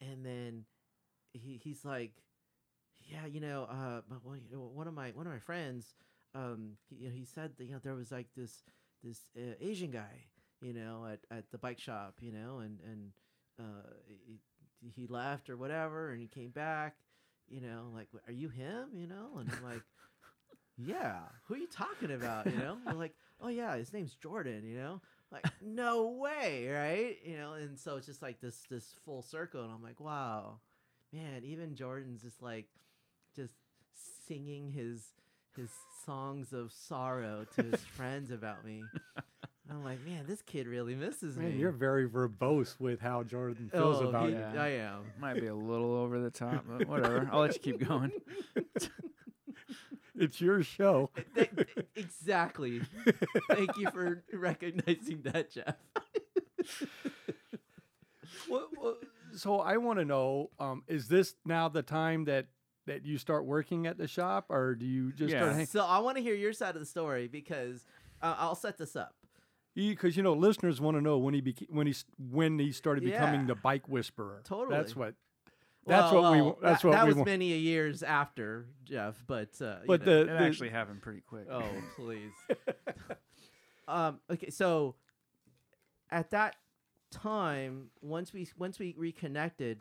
[0.01, 0.65] and then
[1.33, 2.13] he he's like,
[2.99, 5.95] yeah, you know, uh, one of my one of my friends,
[6.35, 8.63] um, he, you know, he said that, you know there was like this
[9.03, 10.25] this uh, Asian guy,
[10.61, 13.13] you know, at, at the bike shop, you know, and and
[13.59, 13.91] uh,
[14.27, 14.41] he,
[14.95, 16.97] he left or whatever, and he came back,
[17.51, 18.89] you know, like, are you him?
[18.95, 19.83] You know, and I'm like,
[20.77, 22.47] yeah, who are you talking about?
[22.47, 24.65] You know, like, oh yeah, his name's Jordan.
[24.65, 27.17] You know, like, no way, right?
[27.25, 30.61] You know, and so it's just like this this full circle, and I'm like, wow,
[31.13, 32.69] man, even Jordan's just like,
[33.37, 33.55] just
[34.27, 35.03] singing his
[35.57, 35.71] his
[36.07, 38.83] songs of sorrow to his friends about me.
[39.71, 41.57] I'm like, man, this kid really misses Man, me.
[41.59, 44.39] you're very verbose with how Jordan feels oh, about he- you.
[44.39, 44.59] you.
[44.59, 45.03] I am.
[45.21, 47.29] Might be a little over the top, but whatever.
[47.33, 48.13] I'll let you keep going.
[50.17, 51.09] It's your show.
[51.35, 51.49] Th-
[51.97, 52.83] exactly.
[53.51, 55.77] Thank you for recognizing that, Jeff.
[58.49, 58.97] Well, well,
[59.35, 62.47] so I want to know: um, Is this now the time that
[62.87, 65.55] that you start working at the shop, or do you just start Yeah.
[65.55, 67.87] hang- So I want to hear your side of the story because
[68.23, 69.15] uh, I'll set this up.
[69.75, 71.95] Because you know listeners want to know when he beca- when he
[72.31, 73.47] when he started becoming Yeah.
[73.49, 74.41] the bike whisperer.
[74.45, 74.77] Totally.
[74.77, 75.15] That's what.
[75.87, 76.53] That's Well, what we.
[76.63, 77.27] That's that, what that we was want.
[77.29, 80.13] many a years after Jeff, but uh, you But know.
[80.13, 81.47] the, It the actually happened pretty quick.
[81.51, 81.65] oh
[81.97, 82.33] please.
[83.89, 84.21] um.
[84.31, 84.51] Okay.
[84.51, 84.95] So
[86.11, 86.57] at that
[87.11, 89.81] time, once we once we reconnected,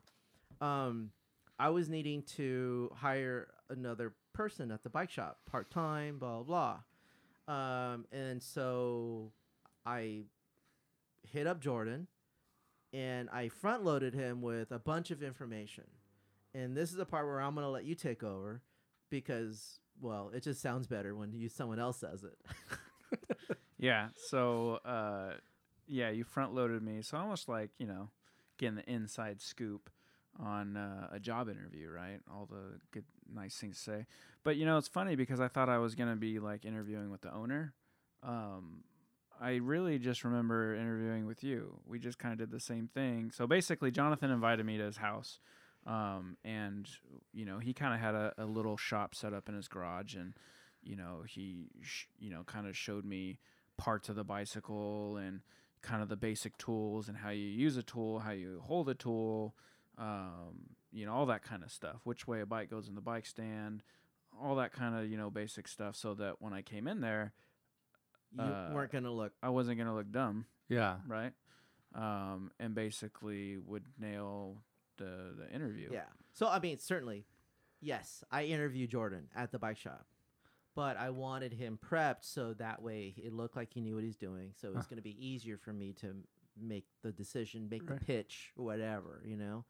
[0.61, 1.11] um,
[1.59, 6.77] I was needing to hire another person at the bike shop, part time, blah blah.
[7.45, 7.53] blah.
[7.55, 9.31] Um, and so
[9.85, 10.23] I
[11.31, 12.07] hit up Jordan,
[12.93, 15.85] and I front loaded him with a bunch of information.
[16.53, 18.61] And this is the part where I'm gonna let you take over,
[19.09, 22.37] because well, it just sounds better when you someone else says it.
[23.79, 24.09] Yeah.
[24.27, 25.31] So, uh,
[25.87, 27.01] yeah, you front loaded me.
[27.01, 28.09] So almost like you know,
[28.57, 29.89] getting the inside scoop
[30.39, 32.19] on uh, a job interview, right?
[32.31, 34.05] All the good, nice things to say.
[34.43, 37.21] But you know, it's funny because I thought I was gonna be like interviewing with
[37.21, 37.73] the owner.
[38.21, 38.83] Um,
[39.41, 41.79] I really just remember interviewing with you.
[41.85, 43.31] We just kind of did the same thing.
[43.33, 45.39] So basically, Jonathan invited me to his house.
[45.85, 46.89] Um, and
[47.33, 50.15] you know, he kind of had a, a little shop set up in his garage,
[50.15, 50.33] and
[50.83, 53.39] you know, he, sh- you know, kind of showed me
[53.77, 55.39] parts of the bicycle and
[55.81, 58.93] kind of the basic tools and how you use a tool, how you hold a
[58.93, 59.55] tool,
[59.97, 62.01] um, you know, all that kind of stuff.
[62.03, 63.83] Which way a bike goes in the bike stand,
[64.41, 65.95] all that kind of you know basic stuff.
[65.95, 67.33] So that when I came in there,
[68.33, 69.33] You Uh, weren't gonna look.
[69.41, 70.99] I wasn't gonna look dumb, Yeah.
[71.07, 71.33] right?
[71.95, 74.61] Um, and basically would nail
[74.97, 75.89] the the interview.
[75.91, 76.05] Yeah.
[76.33, 77.25] So I mean, certainly,
[77.81, 80.05] yes, I interviewed Jordan at the bike shop,
[80.75, 84.17] but I wanted him prepped so that way it looked like he knew what he's
[84.17, 84.53] doing.
[84.55, 84.83] So it's Huh.
[84.89, 86.23] going to be easier for me to
[86.55, 87.99] make the decision, make Right.
[87.99, 89.65] the pitch, whatever, you know.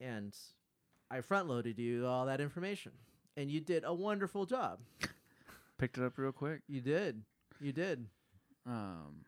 [0.00, 0.36] And
[1.10, 2.92] I front loaded you all that information,
[3.36, 4.80] and you did a wonderful job.
[5.78, 6.62] Picked it up real quick.
[6.66, 7.22] You did.
[7.60, 8.06] You did.
[8.66, 9.24] Um,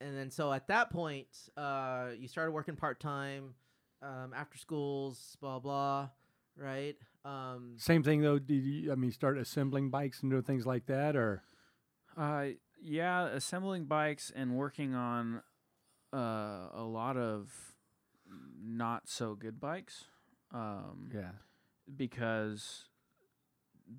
[0.00, 3.54] and then so at that point, uh, you started working part time,
[4.02, 6.08] um, after schools, blah blah,
[6.56, 6.96] right?
[7.24, 8.38] Um, Same thing though.
[8.38, 8.90] Did you?
[8.92, 11.42] I mean, start assembling bikes and doing things like that, or
[12.16, 12.48] Uh,
[12.80, 15.40] yeah, assembling bikes and working on
[16.12, 17.74] uh, a lot of
[18.60, 20.04] not so good bikes.
[20.52, 21.30] Um, yeah,
[21.96, 22.88] because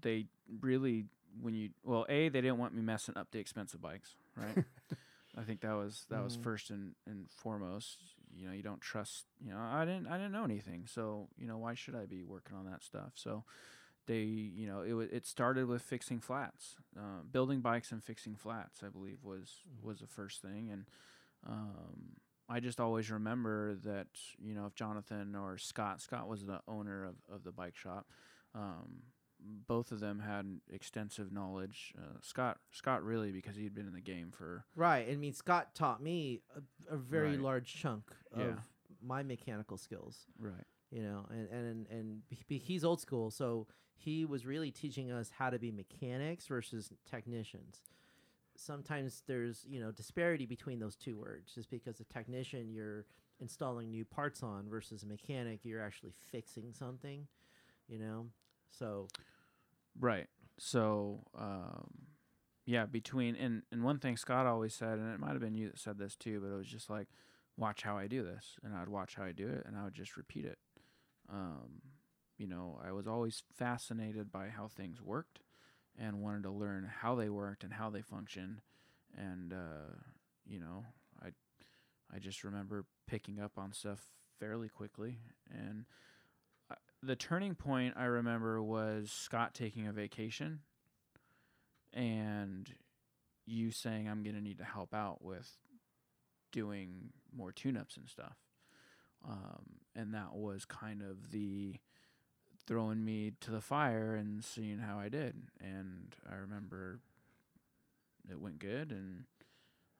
[0.02, 0.28] they
[0.60, 1.06] really
[1.42, 4.64] when you well a they didn't want me messing up the expensive bikes right?
[5.38, 6.44] I think that was that was Mhm.
[6.44, 7.98] first and, and foremost
[8.36, 10.86] you know you don't trust you know i didn't i didn't know anything.
[10.88, 13.14] So you know why should i be working on that stuff?
[13.16, 13.44] So
[14.08, 16.76] they you know it it started with fixing flats.
[16.98, 20.70] Uh, building bikes and fixing flats i believe was was the first thing.
[20.72, 20.86] And
[21.48, 22.16] um
[22.50, 24.08] I just always remember that
[24.40, 28.06] you know if Jonathan or Scott Scott was the owner of, of the bike shop
[28.54, 29.02] um,
[29.46, 34.02] both of them had extensive knowledge uh, Scott Scott really because he'd been in the
[34.02, 35.08] game for right.
[35.10, 36.42] I mean, Scott taught me
[36.90, 37.40] a, a very Right.
[37.42, 38.56] large chunk of Yeah.
[39.02, 40.26] my mechanical skills.
[40.40, 45.30] right You know, and and and he's old school, so he was really teaching us
[45.38, 47.82] how to be mechanics versus technicians.
[48.56, 53.06] Sometimes there's you know disparity between those two words, just because a technician you're
[53.40, 57.28] installing new parts on versus a mechanic you're actually fixing something.
[57.88, 58.28] You know,
[58.70, 59.08] so
[60.00, 60.28] Right.
[60.60, 61.88] So, um,
[62.66, 65.70] yeah, between and and one thing Scott always said, and it might have been you
[65.70, 67.08] that said this too, but it was just like,
[67.58, 69.94] watch how I do this, and I'd watch how I do it, and I would
[69.94, 70.58] just repeat it.
[71.32, 71.82] Um,
[72.38, 75.40] you know, I was always fascinated by how things worked,
[75.98, 78.62] and wanted to learn how they worked and how they functioned,
[79.18, 79.96] and uh,
[80.48, 80.86] you know,
[81.24, 81.30] I
[82.14, 84.02] I just remember picking up on stuff
[84.40, 85.20] fairly quickly,
[85.52, 85.86] and
[87.06, 90.60] the turning point I remember was Scott taking a vacation
[91.94, 92.74] and
[93.46, 95.50] you saying I'm going to need to help out with
[96.52, 98.38] doing more tune-ups and stuff.
[99.28, 101.76] Um, and that was kind of the
[102.66, 105.36] throwing me to the fire and seeing how I did.
[105.60, 107.00] And I remember
[108.30, 109.26] it went good and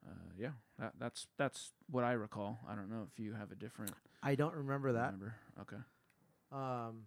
[0.06, 2.60] uh, yeah, that, that's that's what I recall.
[2.68, 5.12] I don't know if you have a different I don't remember that.
[5.12, 5.34] remember.
[5.60, 5.82] Okay.
[6.54, 7.02] Um,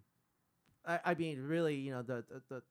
[0.86, 2.62] I, I mean, really, you know, the, the, the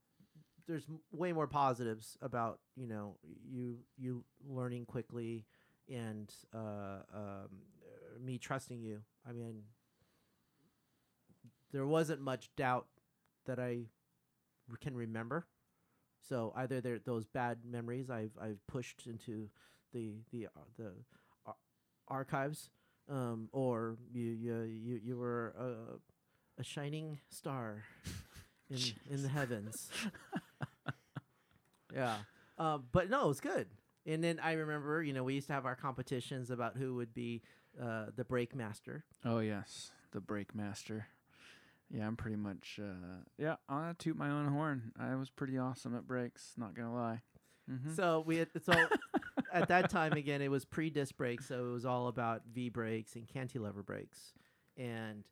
[0.68, 3.16] there's way more positives about you know
[3.50, 5.46] you you learning quickly
[5.90, 7.50] and uh, um,
[7.82, 9.02] uh, me trusting you.
[9.28, 9.64] I mean,
[11.72, 12.88] there wasn't much doubt
[13.46, 13.86] that I
[14.82, 15.48] can remember.
[16.30, 19.50] So either there those bad memories I've I've pushed into
[19.94, 20.92] the the uh, the
[21.46, 21.56] ar-
[22.08, 22.70] archives,
[23.10, 25.98] um, or you you you, you were uh,
[26.58, 27.84] a shining star
[28.70, 29.90] in in the heavens.
[31.94, 32.18] yeah,
[32.58, 33.68] uh, but no, it's good.
[34.06, 37.14] And then I remember, you know, we used to have our competitions about who would
[37.14, 37.42] be
[37.82, 39.04] uh, the brake master.
[39.26, 41.08] Oh yes, the brake master.
[41.94, 42.80] Yeah, I'm pretty much.
[42.82, 44.92] Uh, yeah, I'll toot my own horn.
[45.00, 46.54] I was pretty awesome at brakes.
[46.58, 47.22] Not gonna lie.
[47.70, 47.94] Mm-hmm.
[47.94, 48.74] So we had, so
[49.54, 52.70] at that time again, it was pre disc brakes, so it was all about V
[52.70, 54.34] brakes and cantilever brakes,
[54.78, 55.24] and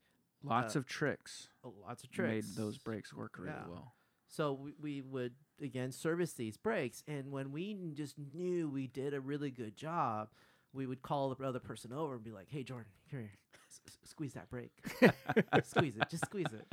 [0.45, 1.47] Lots uh, of tricks
[1.83, 2.47] lots of tricks.
[2.47, 3.67] made those brakes work really Yeah.
[3.69, 3.93] well.
[4.27, 9.13] So we, we would again service these brakes, and when we just knew we did
[9.13, 10.29] a really good job,
[10.73, 13.31] we would call the other person over and be like, "Hey, Jordan, here,
[13.69, 14.73] s- squeeze that brake,
[15.63, 16.67] squeeze it, just squeeze it,"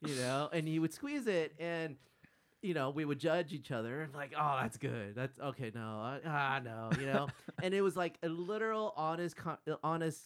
[0.00, 0.48] you know.
[0.52, 1.96] And he would squeeze it, and
[2.62, 5.14] you know we would judge each other and like, "Oh, that's good.
[5.14, 5.72] That's okay.
[5.74, 7.28] No, uh, ah, no, you know."
[7.62, 10.20] and it was like a literal honest, com- honest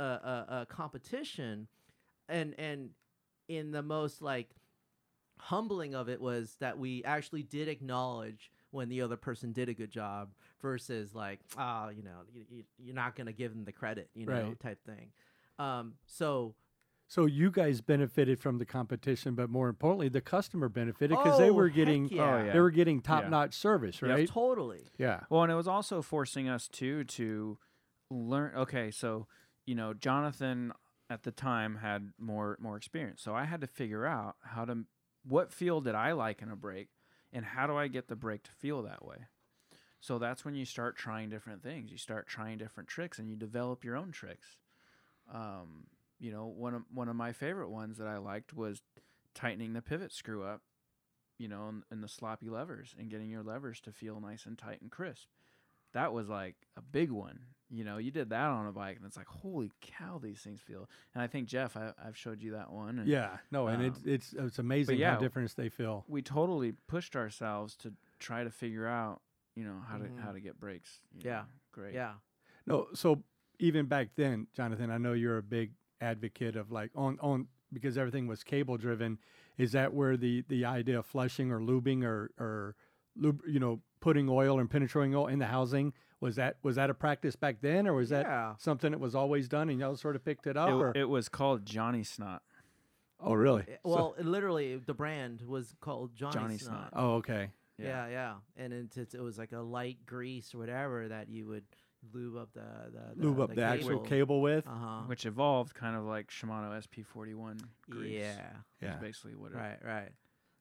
[0.00, 1.68] uh, uh, uh, competition,
[2.28, 2.90] and and
[3.48, 4.48] in the most like
[5.38, 9.74] humbling of it was that we actually did acknowledge when the other person did a
[9.74, 10.30] good job
[10.62, 14.08] versus like ah you know you, you, you're not going to give them the credit
[14.14, 14.60] you know Right.
[14.60, 15.10] type thing
[15.58, 16.54] um so
[17.08, 21.50] So you guys benefited from the competition, but more importantly, the customer benefited because they
[21.50, 22.22] Oh, were getting yeah.
[22.22, 22.52] Oh, yeah.
[22.54, 24.10] they were getting top notch service, Yep.
[24.10, 24.28] right?
[24.28, 25.20] totally Yeah.
[25.28, 27.58] Well, and it was also forcing us too to
[28.10, 28.54] learn.
[28.56, 29.26] Okay, so
[29.66, 30.72] you know, Jonathan
[31.14, 33.22] at the time had more more experience.
[33.22, 34.84] So I had to figure out how to
[35.24, 36.88] what feel did I like in a brake
[37.32, 39.28] and how do I get the brake to feel that way.
[40.00, 41.92] So that's when you start trying different things.
[41.92, 44.58] You start trying different tricks and you develop your own tricks.
[45.32, 45.86] Um,
[46.18, 48.82] you know, one of one of my favorite ones that I liked was
[49.34, 50.62] tightening the pivot screw up,
[51.38, 54.58] you know, and, and the sloppy levers and getting your levers to feel nice and
[54.58, 55.28] tight and crisp.
[55.92, 57.38] That was like a big one.
[57.70, 60.60] You know, you did that on a bike, and it's like, holy cow, these things
[60.60, 60.88] feel.
[61.14, 62.98] And I think Jeff, I, I've showed you that one.
[62.98, 66.04] And Yeah, no, and it's Um, it's it's amazing yeah, how different they feel.
[66.06, 69.22] we totally pushed ourselves to try to figure out,
[69.56, 70.14] you know, how Mhm.
[70.16, 71.00] to how to get brakes.
[71.18, 71.40] Yeah.
[71.40, 71.94] know, great.
[71.94, 72.14] Yeah.
[72.66, 73.22] No, so
[73.58, 77.96] even back then, Jonathan, I know you're a big advocate of like on on because
[77.98, 79.18] everything was cable driven.
[79.56, 82.76] Is that where the the idea of flushing or lubing or or
[83.16, 85.92] lube, you know, putting oil and penetrating oil in the housing
[86.24, 88.54] was that was that a practice back then, or was that Yeah.
[88.58, 90.70] something that was always done and y'all sort of picked it up?
[90.70, 90.92] It, or?
[90.96, 92.42] it was called Johnny Snot.
[93.20, 93.64] oh, really?
[93.68, 96.90] Eh, Well, it literally, the brand was called Johnny, Johnny Snot.
[96.90, 96.92] Snot.
[96.94, 97.50] oh, okay.
[97.76, 101.46] Yeah, yeah, and it, it, it was like a light grease or whatever that you
[101.46, 101.64] would
[102.12, 104.66] lube up the the, the Lube up the, actual cable with.
[104.66, 105.00] Uh huh.
[105.06, 107.60] which evolved kind of like Shimano SP41
[107.90, 108.12] grease.
[108.20, 108.50] Yeah.
[108.80, 108.96] yeah.
[108.96, 109.78] basically what it Right.
[109.84, 110.12] Right.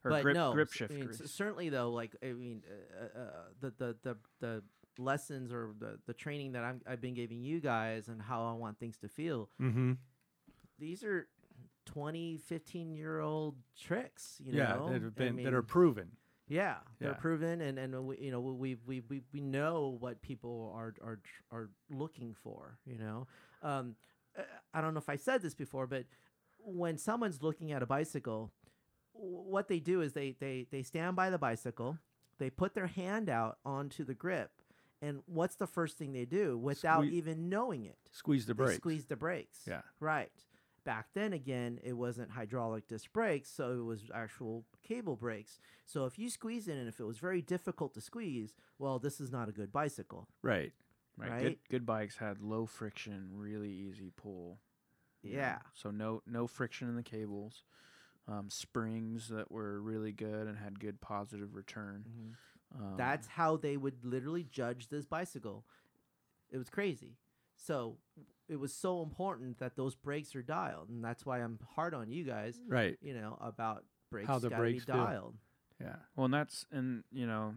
[0.04, 1.22] or but grip no, grip shift I mean, grease.
[1.32, 2.64] certainly though, like I mean,
[3.00, 4.64] uh, uh, the, the the the
[4.98, 8.54] lessons or the the training that I'm, I've been giving you guys and how I
[8.54, 9.50] want things to feel.
[9.62, 9.94] Mm-hmm.
[10.80, 11.28] These are
[11.86, 14.38] 20, 15 year old tricks.
[14.44, 16.12] You Yeah, know, that have I been that are proven.
[16.48, 20.74] Yeah, they're proven, and and we, you know we we we we know what people
[20.76, 21.20] are are
[21.52, 22.78] are looking for.
[22.86, 23.28] You know,
[23.62, 23.96] um,
[24.74, 26.06] I don't know if I said this before, but
[26.60, 28.52] when someone's looking at a bicycle,
[29.14, 31.98] what they do is they they they stand by the bicycle,
[32.40, 34.52] they put their hand out onto the grip,
[35.04, 37.98] and what's the first thing they do without Sque- even knowing it?
[38.12, 38.78] Squeeze the They brakes.
[38.78, 39.60] squeeze the brakes.
[39.68, 39.82] Yeah.
[40.00, 40.32] Right.
[40.86, 45.60] Back then, again, it wasn't hydraulic disc brakes, so it was actual cable brakes.
[45.86, 49.20] So if you squeeze it and if it was very difficult to squeeze, well, this
[49.20, 50.28] is not a good bicycle.
[50.42, 50.74] Right.
[51.18, 51.32] right.
[51.32, 51.44] right?
[51.44, 54.60] Good, good bikes had low friction, really easy pull.
[55.22, 55.60] Yeah.
[55.74, 57.64] So no no friction in the cables.
[58.26, 62.06] Um, springs that were really good and had good positive return.
[62.76, 65.64] Um, That's how they would literally judge this bicycle.
[66.52, 67.18] It was crazy.
[67.56, 67.98] So
[68.50, 72.10] it was so important that those brakes are dialed, and that's why I'm hard on
[72.10, 72.60] you guys.
[72.68, 72.98] Right.
[73.02, 75.36] You know about brakes How the brakes be dialed.
[75.82, 75.96] Yeah.
[76.16, 77.56] Well, and that's and you know,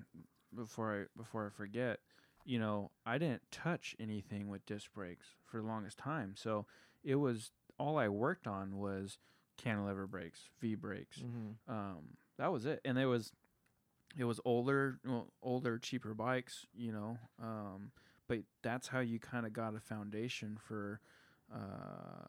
[0.55, 2.01] before I before I forget,
[2.45, 6.35] you know, I didn't touch anything with disc brakes for the longest time.
[6.37, 6.67] So
[7.05, 9.19] it was all I worked on was
[9.57, 11.19] cantilever brakes, V brakes.
[11.19, 11.73] Mm-hmm.
[11.73, 11.99] Um,
[12.39, 13.33] that was it, and it was
[14.19, 17.19] it was older, well, older, cheaper bikes, you know.
[17.43, 17.91] Um,
[18.29, 21.01] but that's how you kind of got a foundation for.
[21.53, 22.27] Uh,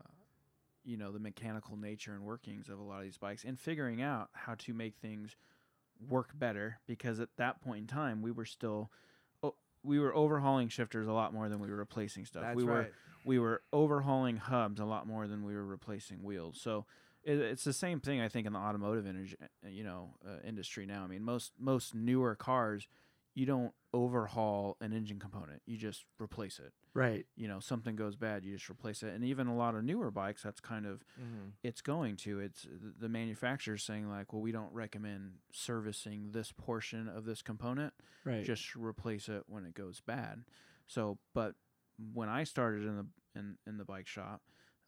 [0.86, 4.02] you know the mechanical nature and workings of a lot of these bikes and figuring
[4.02, 5.36] out how to make things
[6.10, 8.89] work better because at that point in time we were still
[9.43, 12.43] oh, we were overhauling shifters a lot more than we were replacing stuff.
[12.43, 12.78] That's we right.
[12.78, 12.91] were
[13.26, 16.60] we were overhauling hubs a lot more than we were replacing wheels.
[16.62, 16.86] So
[17.27, 19.35] it, it's the same thing I think in the automotive energy,
[19.67, 21.03] you know uh, industry now.
[21.03, 22.87] I mean most most newer cars
[23.35, 25.61] you don't overhaul an engine component.
[25.67, 26.73] You just replace it.
[26.95, 27.27] Right.
[27.35, 29.13] You know, something goes bad, you just replace it.
[29.13, 31.49] And even a lot of newer bikes that's kind of Mm-hmm.
[31.63, 32.65] it's going to it's
[32.99, 37.93] the manufacturer's saying like well we don't recommend servicing this portion of this component
[38.25, 38.43] Right.
[38.43, 40.43] just replace it when it goes bad
[40.87, 41.53] so but
[42.13, 43.05] when i started in the
[43.39, 44.41] in, in the bike shop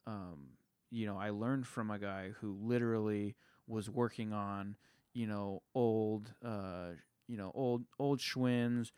[0.06, 0.50] um,
[0.90, 3.34] you know i learned from a guy who literally
[3.66, 4.76] was working on
[5.14, 6.88] you know old uh,
[7.28, 8.90] you know old old schwinns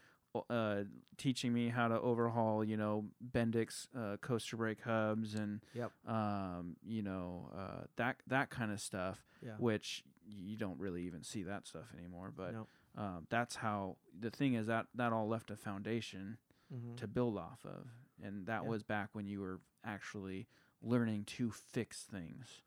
[0.49, 0.85] uh,
[1.19, 5.91] teaching me how to overhaul, you know, Bendix uh, coaster brake hubs and Yep.
[6.07, 9.57] um, you know, uh, that that kind of stuff, Yeah.
[9.59, 12.33] which you don't really even see that stuff anymore.
[12.35, 12.55] But
[12.97, 16.39] um, that's how the thing is that that all left a foundation
[16.73, 16.97] Mhm.
[16.97, 17.89] to build off of,
[18.23, 18.69] and that Yeah.
[18.71, 20.47] was back when you were actually
[20.83, 22.63] learning to fix things.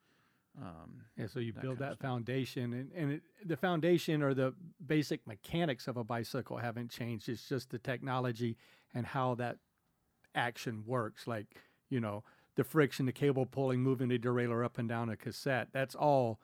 [0.61, 4.53] Um, Yeah, so you that build that foundation, and, and it, the foundation or the
[4.86, 7.28] basic mechanics of a bicycle haven't changed.
[7.28, 8.57] It's just the technology
[8.93, 9.57] and how that
[10.34, 11.28] action works.
[11.28, 11.47] Like,
[11.89, 12.24] you know,
[12.55, 15.70] the friction, the cable pulling, moving the derailleur up and down a cassette.
[15.74, 16.39] That's all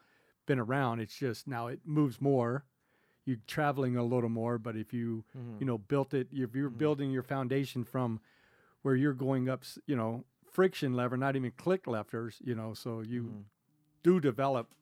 [0.45, 0.99] been around.
[0.99, 2.65] It's just now it moves more.
[3.25, 5.59] You're traveling a little more, but if you, Mhm.
[5.59, 6.77] you know, built it, if you're Mhm.
[6.77, 8.19] building your foundation from
[8.81, 13.01] where you're going up, you know, friction lever, not even click levers, you know, so
[13.01, 13.43] you Mhm.
[14.03, 14.73] do develop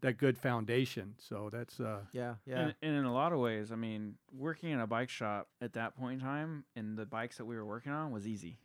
[0.00, 1.14] that good foundation.
[1.18, 2.34] So that's uh Yeah.
[2.44, 2.58] Yeah.
[2.60, 5.74] And, and in a lot of ways, I mean, working in a bike shop at
[5.74, 8.58] that point in time and the bikes that we were working on was easy.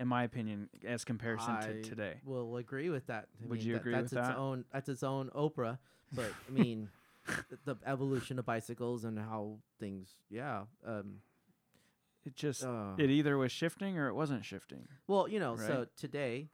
[0.00, 2.20] in my opinion, as comparison I to today.
[2.24, 3.26] Will agree with that.
[3.42, 4.36] I Would mean, you that- agree that's with its that?
[4.36, 5.78] Own, that's its own Oprah.
[6.12, 6.88] But I mean,
[7.26, 10.14] the, the evolution of bicycles and how things.
[10.30, 10.66] Yeah.
[10.86, 11.22] Um,
[12.24, 14.86] It just uh, it either was shifting or it wasn't shifting.
[15.06, 16.48] Well, you know, so today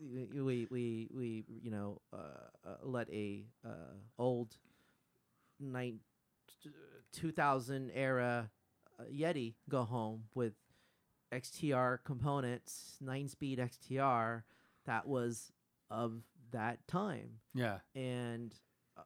[0.00, 2.16] we we we, we you know uh,
[2.66, 4.56] uh, let a uh, old
[5.60, 6.00] nine,
[7.12, 8.50] 2000 era
[8.98, 10.54] uh, Yeti go home with
[11.32, 14.42] XTR components, nine speed XTR
[14.86, 15.52] that was
[15.90, 17.78] of that time Yeah.
[17.94, 18.54] and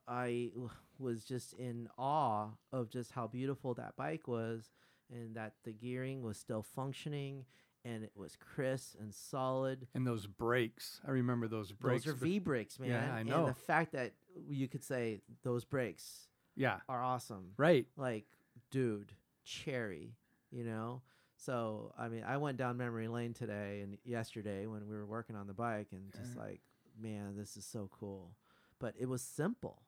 [0.06, 0.50] I
[0.98, 4.70] was just in awe of just how beautiful that bike was
[5.12, 7.44] and that the gearing was still functioning
[7.84, 9.86] and it was crisp and solid.
[9.94, 11.00] And those brakes.
[11.06, 12.04] I remember those brakes.
[12.04, 12.90] Those are V brakes, man.
[12.90, 13.46] Yeah, I And know.
[13.46, 14.12] the fact that
[14.48, 16.80] you could say those brakes Yeah.
[16.88, 17.52] are awesome.
[17.56, 17.86] Right.
[17.96, 18.26] Like,
[18.70, 19.12] dude,
[19.44, 20.16] cherry,
[20.50, 21.02] you know?
[21.36, 25.36] So, I mean, I went down memory lane today and yesterday when we were working
[25.36, 26.42] on the bike and just Yeah.
[26.42, 26.60] like,
[27.00, 28.34] man, this is so cool.
[28.80, 29.82] But it was simple.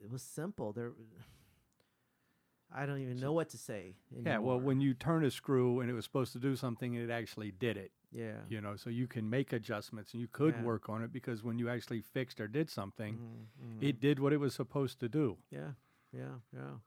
[0.00, 0.72] It was simple.
[0.72, 0.92] There
[2.74, 3.94] I don't even know what to say.
[4.24, 4.38] Yeah.
[4.38, 7.50] Well, when you turn a screw and it was supposed to do something, it actually
[7.50, 7.92] did it.
[8.10, 8.40] yeah.
[8.48, 10.62] You know, so you can make adjustments and you could Yeah.
[10.62, 13.46] work on it because when you actually fixed or did something, Mhm,
[13.80, 13.82] mhm.
[13.82, 15.36] it did what it was supposed to do.
[15.50, 15.72] Yeah,
[16.12, 16.78] yeah, yeah.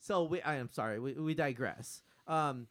[0.00, 2.02] So we, I am sorry, we, we digress.
[2.26, 2.66] Um,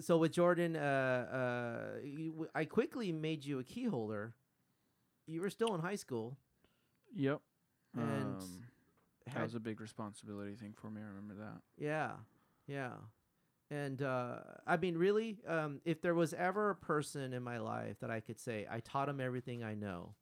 [0.00, 4.34] so with Jordan, uh, uh, you, w- I quickly made you a key holder.
[5.26, 6.36] You were still in high school.
[7.14, 7.40] Yep.
[7.96, 8.64] And um,
[9.34, 11.00] that was a big responsibility thing for me.
[11.02, 11.60] I remember that.
[11.78, 12.12] yeah,
[12.66, 12.92] yeah.
[13.70, 18.00] And uh, I mean, really, um, if there was ever a person in my life
[18.00, 20.14] that I could say I taught him everything I know,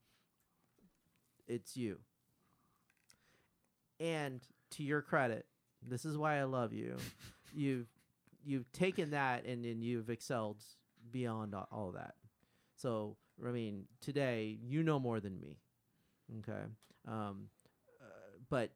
[1.47, 1.99] it's you.
[3.99, 4.41] And
[4.73, 5.47] to your credit,
[5.87, 6.97] this is why I love you.
[7.55, 7.89] you've
[8.45, 10.63] you've taken that and then you've excelled
[11.11, 12.15] beyond all that.
[12.77, 15.57] So I mean, today you know more than me.
[16.41, 16.65] Okay,
[17.07, 17.49] um,
[18.01, 18.05] uh,
[18.51, 18.71] but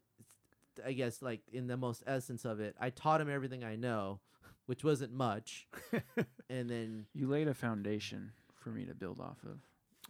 [0.85, 4.21] I guess like in the most essence of it, I taught him everything I know,
[4.67, 5.67] which wasn't much,
[6.51, 9.59] and then You laid a foundation for me to build off of,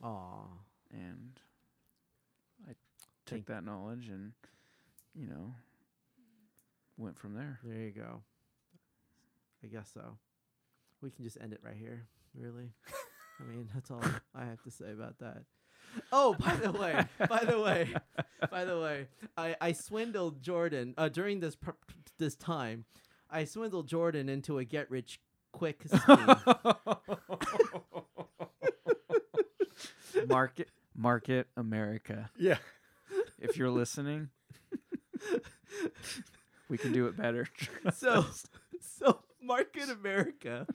[0.03, 0.45] aw,
[0.93, 1.41] and
[2.69, 2.73] I
[3.27, 4.33] took that knowledge and,
[5.15, 5.55] you know,
[6.99, 7.59] went from there.
[7.65, 8.23] there you go.
[9.65, 10.19] I guess so.
[11.01, 12.07] We can just end it right here.
[12.35, 12.73] Really,
[13.41, 14.03] I mean that's all
[14.35, 15.43] I have to say about that.
[16.11, 17.95] Oh, by the way, by the way,
[18.51, 21.71] by the way, I, I swindled Jordan uh, during this pr-
[22.19, 22.85] this time.
[23.31, 25.21] I swindled Jordan into a get rich
[25.53, 26.27] quick scheme.
[30.29, 32.31] market, market America.
[32.39, 32.59] Yeah.
[33.39, 34.29] If you're listening,
[36.69, 37.47] we can do it better.
[37.95, 38.25] so
[38.81, 40.67] so market america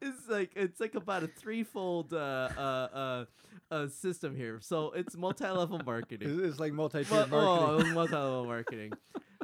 [0.00, 2.16] is like it's like about a threefold uh
[2.56, 3.24] uh uh,
[3.70, 7.90] uh system here so it's multi-level marketing It's, it's like multi-tiered Mu- marketing.
[7.90, 8.92] Oh, multi-level marketing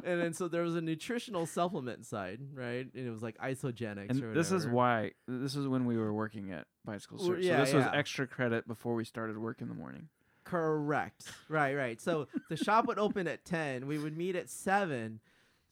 [0.03, 4.09] and then so there was a nutritional supplement side right and it was like isogenics
[4.09, 7.59] and or this is why this is when we were working at Bicycle Well, yeah,
[7.59, 10.09] so this was extra credit before we started work in the morning.
[10.43, 11.31] Correct.
[11.47, 12.01] Right, right.
[12.01, 13.87] So the shop would open at 10.
[13.87, 15.21] We would meet at 7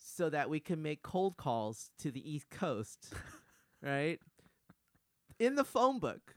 [0.04, 3.14] so that we can make cold calls to the East Coast.
[3.84, 4.20] Right?
[5.40, 6.36] In the phone book.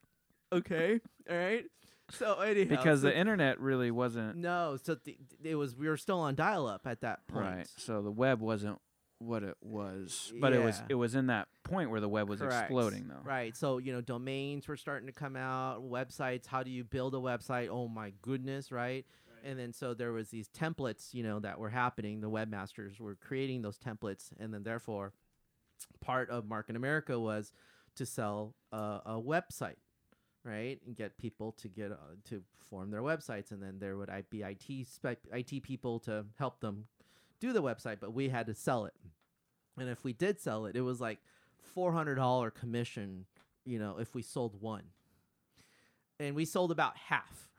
[0.51, 1.01] Okay?
[1.31, 1.65] All right?
[2.11, 5.97] So anyhow, Because so the internet really wasn't no, so th- it was we were
[5.99, 7.45] still on dial up at that point.
[7.45, 7.69] right.
[7.77, 8.79] So the web wasn't
[9.19, 12.41] what it was, but it was it was in that point where the web was
[12.41, 12.65] Correct.
[12.71, 13.21] exploding though.
[13.25, 13.57] Right.
[13.57, 17.19] So, you know, domains were starting to come out, websites, how do you build a
[17.19, 17.69] website?
[17.71, 19.05] Oh my goodness, right?
[19.45, 22.21] And then so there was these templates, you know, that were happening.
[22.21, 25.13] The webmasters were creating those templates and then therefore
[26.01, 27.53] part of Market America was
[27.97, 29.77] to sell a, a website,
[30.45, 30.81] right?
[30.87, 31.97] And get people to get uh,
[32.31, 36.61] to form their websites and then there would be IT spec IT people to help
[36.61, 36.87] them
[37.39, 38.95] do the website, but we had to sell it.
[39.79, 41.19] And if we did sell it, it was like
[41.75, 43.27] four hundred dollar commission,
[43.67, 44.85] you know, if we sold one.
[46.19, 47.51] And we sold about half.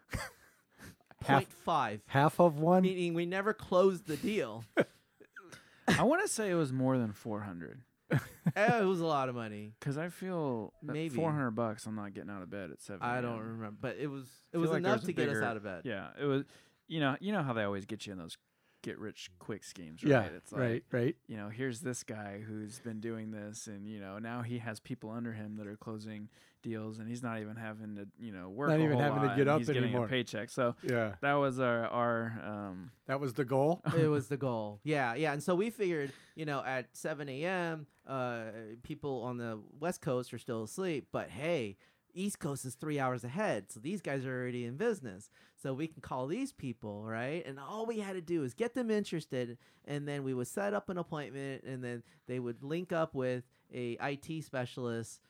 [1.25, 2.01] Half- Point five.
[2.07, 2.83] Half of one.
[2.83, 4.63] Meaning we never closed the deal.
[5.87, 7.81] I want to say it was more than 400
[8.55, 9.73] Eh, it was a lot of money.
[9.81, 11.15] cuz I feel that Maybe.
[11.15, 13.01] 400 bucks I'm not getting out of bed at 7.
[13.01, 15.33] I don't remember, but it was it was like enough there's a to get us
[15.35, 15.81] bigger- out of bed.
[15.83, 16.43] Yeah, it was
[16.87, 18.37] you know, you know how they always get you in those
[18.85, 20.11] get rich quick schemes, right?
[20.11, 20.23] yeah.
[20.37, 20.83] It's like right.
[20.91, 21.15] Right.
[21.27, 24.79] you know, here's this guy who's been doing this, and you know, now he has
[24.79, 26.29] people under him that are closing
[26.61, 28.69] deals, and he's not even having to, you know, work.
[28.69, 30.05] Not a even whole having to get up he's getting anymore.
[30.05, 30.49] a paycheck.
[30.49, 31.15] So Yeah.
[31.21, 33.81] that was our our um, That was the goal.
[33.97, 34.79] it was the goal.
[34.83, 35.33] Yeah, yeah.
[35.33, 38.43] And so we figured, you know, at 7 a.m., uh,
[38.83, 41.07] people on the West Coast are still asleep.
[41.11, 41.77] But hey,
[42.13, 45.29] East Coast is three hours ahead, so these guys are already in business.
[45.65, 47.43] So we can call these people, right?
[47.43, 50.75] And all we had to do is get them interested, and then we would set
[50.75, 55.21] up an appointment, and then they would link up with a IT specialist.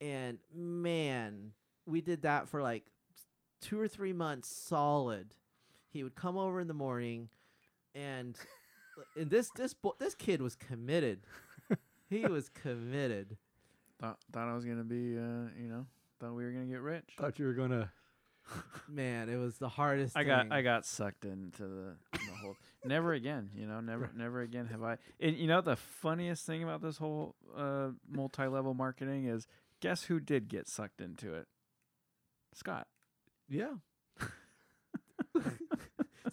[0.00, 1.52] And man,
[1.86, 2.82] we did that for like
[3.60, 5.36] two or three months solid.
[5.88, 7.28] He would come over in the morning,
[7.94, 8.36] and
[9.16, 11.20] and this this bo- this kid was committed.
[12.10, 13.36] he was committed.
[14.00, 15.86] Thought thought I was gonna be, uh, you know,
[16.18, 17.14] thought we were gonna get rich.
[17.16, 17.92] Thought you were gonna.
[18.88, 20.16] Man, it was the hardest.
[20.16, 20.52] I got thing.
[20.52, 22.56] I got sucked into the, the whole.
[22.84, 23.80] never again, you know.
[23.80, 24.98] Never never again have I.
[25.20, 29.46] And you know the funniest thing about this whole uh, multi-level marketing is,
[29.80, 31.46] guess who did get sucked into it?
[32.54, 32.86] Scott.
[33.48, 33.74] Yeah.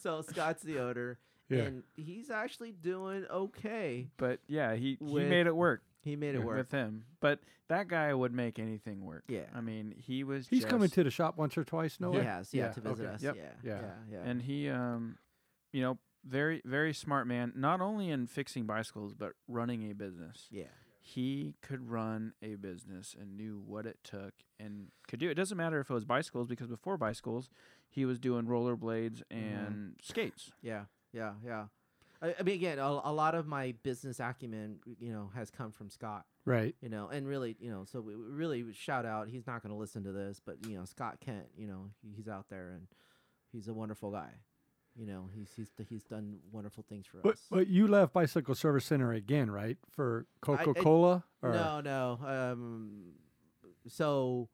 [0.01, 1.59] so Scott's the owner, Yeah.
[1.63, 4.07] and he's actually doing okay.
[4.17, 6.57] But yeah, he he made it work He made it work.
[6.57, 7.05] with him.
[7.19, 9.23] But that guy would make anything work.
[9.27, 9.41] Yeah.
[9.53, 10.47] I mean, he was.
[10.47, 11.99] He's just, coming to the shop once or twice.
[11.99, 13.13] No, he has, yeah, Yeah, to visit okay.
[13.15, 13.23] us.
[13.23, 13.35] Yep.
[13.35, 13.79] Yeah, Yeah.
[13.81, 14.29] yeah, yeah.
[14.29, 15.17] and he um
[15.71, 20.47] you know very very smart man not only in fixing bicycles but running a business
[20.51, 20.63] yeah,
[20.99, 25.31] he could run a business and knew what it took and could do it.
[25.31, 27.49] it doesn't matter if it was bicycles because before bicycles
[27.87, 30.83] he was doing rollerblades and skates yeah,
[31.13, 31.65] yeah, yeah.
[32.21, 35.71] I, I mean, again, a, a lot of my business acumen, you know, has come
[35.71, 36.25] from Scott.
[36.45, 36.75] Right.
[36.81, 39.27] You know, and really, you know, so we we really shout out.
[39.29, 42.09] He's not going to listen to this, but you know, Scott Kent, you know, he,
[42.15, 42.87] he's out there and
[43.51, 44.31] he's a wonderful guy.
[44.97, 47.45] You know, he's he's he's done wonderful things for But us.
[47.49, 49.77] but you left Bicycle Service Center again, right?
[49.91, 51.23] For Coca Cola.
[51.41, 52.19] No, no.
[52.25, 53.13] Um,
[53.87, 54.49] so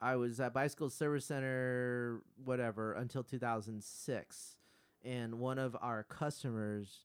[0.00, 4.56] I was at Bicycle Service Center, whatever, until 2006,
[5.04, 7.00] and one of our customers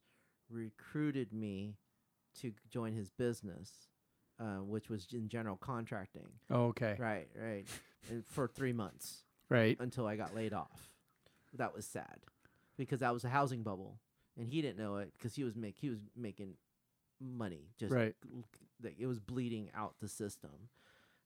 [0.50, 1.76] recruited me
[2.42, 3.72] to join his business,
[4.40, 6.28] uh, which was in general contracting.
[6.50, 6.96] Oh, okay.
[7.00, 7.66] Right, right,
[8.10, 9.78] and for three months Right.
[9.80, 10.90] until I got laid off.
[11.54, 12.18] That was sad
[12.78, 14.00] because that was a housing bubble,
[14.38, 16.56] and he didn't know it because he was make he was making
[17.20, 18.16] money just Right.
[18.32, 18.44] l-
[18.84, 20.70] like it was bleeding out the system.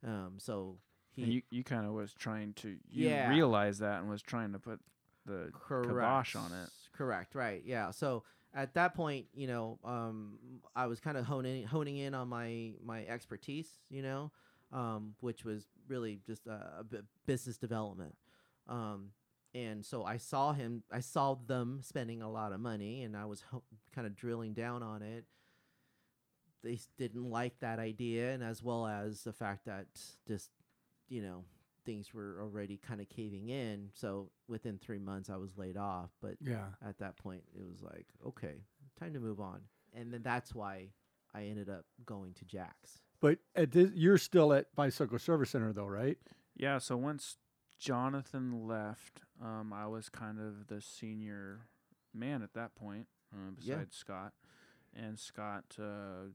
[0.06, 0.78] Um, so
[1.10, 3.28] he and you, you kind of was trying to you Yeah.
[3.30, 4.80] realized that and was trying to put
[5.26, 7.36] the correct kibosh on it Correct.
[7.36, 7.64] Right.
[7.66, 7.92] Yeah.
[7.92, 10.38] So at that point, you know, um,
[10.76, 14.32] I was kind of honing honing in on my my expertise, you know,
[14.72, 16.86] um, which was really just a
[17.26, 18.16] business development.
[18.68, 19.14] Um,
[19.54, 23.26] and so I saw him, I saw them spending a lot of money, and I
[23.26, 23.64] was ho-
[23.94, 25.26] kind of drilling down on it.
[26.64, 29.88] They didn't like that idea, and as well as the fact that
[30.28, 30.52] just,
[31.10, 31.44] you know,
[31.86, 33.90] things were already kind of caving in.
[33.94, 36.12] So within three months, I was laid off.
[36.22, 36.68] But Yeah.
[36.86, 38.64] at that point, it was like, okay,
[39.00, 39.62] time to move on.
[39.94, 40.90] And then that's why
[41.34, 43.02] I ended up going to Jax.
[43.20, 46.18] But at this, you're still at Bicycle Service Center, though, right?
[46.56, 47.38] Yeah, so once
[47.78, 51.68] Jonathan left, um, I was kind of the senior
[52.14, 53.76] man at that point, uh, Yeah.
[53.76, 54.34] besides Scott.
[54.94, 56.30] And Scott uh,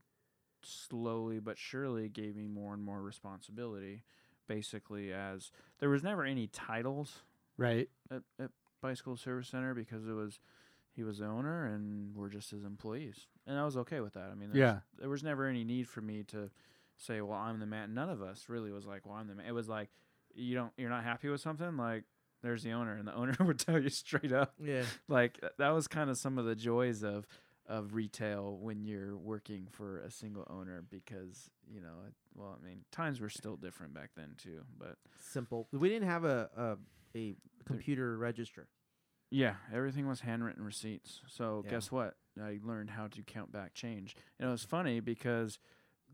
[0.63, 4.03] slowly but surely gave me more and more responsibility,
[4.47, 7.23] basically, as there was never any titles
[7.59, 7.89] Right.
[8.11, 8.51] at, at
[8.83, 10.39] Bicycle Service Center because it was
[10.95, 13.27] he was the owner and we're just his employees.
[13.47, 14.31] And I was okay with that.
[14.31, 14.79] I mean, there was- Yeah.
[14.99, 16.51] there was never any need for me to
[16.97, 19.47] say, "Well, I'm the man." None of us really was like, "Well, I'm the man."
[19.47, 19.91] It was like,
[20.35, 22.05] you don't, you're not happy with something, like
[22.43, 24.55] there's the owner, and the owner would tell you straight up.
[24.63, 24.85] Yeah.
[25.09, 27.27] Like that was kind of some of the joys of
[27.69, 32.65] of retail when you're working for a single owner because you know, it, well, I
[32.65, 35.67] mean, times were still different back then too, but Simple.
[35.73, 38.69] We didn't have a, a, a computer register.
[39.31, 41.21] Yeah, everything was handwritten receipts.
[41.27, 41.73] So Yeah.
[41.73, 42.15] guess what?
[42.41, 44.15] I learned how to count back change.
[44.39, 45.59] And it was funny because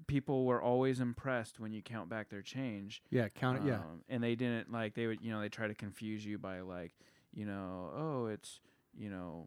[0.07, 3.03] people were always impressed when you count back their change.
[3.11, 3.29] Yeah.
[3.29, 3.69] Count it.
[3.69, 3.81] Yeah.
[3.81, 6.61] Um, and they didn't like they would you know they try to confuse you by
[6.61, 6.93] like
[7.35, 8.61] you know oh it's
[8.97, 9.47] you know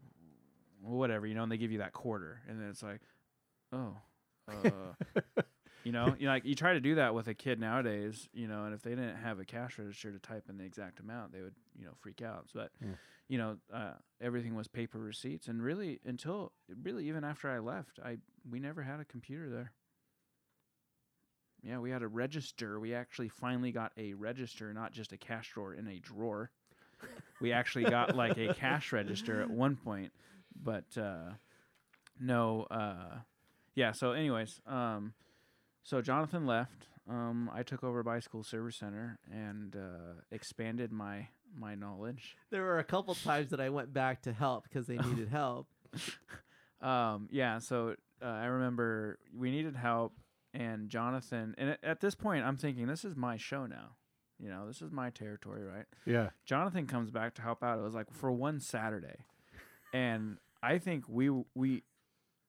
[0.86, 3.00] whatever you know and they give you that quarter and then it's like
[3.72, 3.96] oh
[4.48, 4.92] uh,
[5.84, 8.64] you know you like you try to do that with a kid nowadays you know
[8.64, 11.42] and if they didn't have a cash register to type in the exact amount they
[11.42, 12.94] would you know freak out but Yeah.
[13.28, 17.98] you know uh, everything was paper receipts and really until really even after I left
[18.04, 18.18] I
[18.50, 19.72] we never had a computer there
[21.62, 22.78] yeah, we had a register.
[22.78, 26.50] We actually finally got a register, not just a cash drawer in a drawer.
[27.40, 30.12] We actually got like a cash register at one point,
[30.62, 31.32] but uh,
[32.20, 32.66] no.
[32.70, 33.18] Uh,
[33.74, 33.92] yeah.
[33.92, 35.14] So, anyways, um,
[35.82, 36.88] so Jonathan left.
[37.08, 42.36] Um, I took over Bicycle Service Center and uh, expanded my my knowledge.
[42.50, 45.68] There were a couple times that I went back to help because they needed help.
[46.82, 47.58] Um, yeah.
[47.58, 50.12] So uh, I remember we needed help,
[50.52, 51.54] and Jonathan.
[51.58, 53.96] And at, at this point, I'm thinking this is my show now.
[54.38, 55.86] You know, this is my territory, right?
[56.04, 56.28] Yeah.
[56.44, 57.78] Jonathan comes back to help out.
[57.78, 59.24] It was like for one Saturday,
[59.94, 60.36] and
[60.66, 61.82] I think we we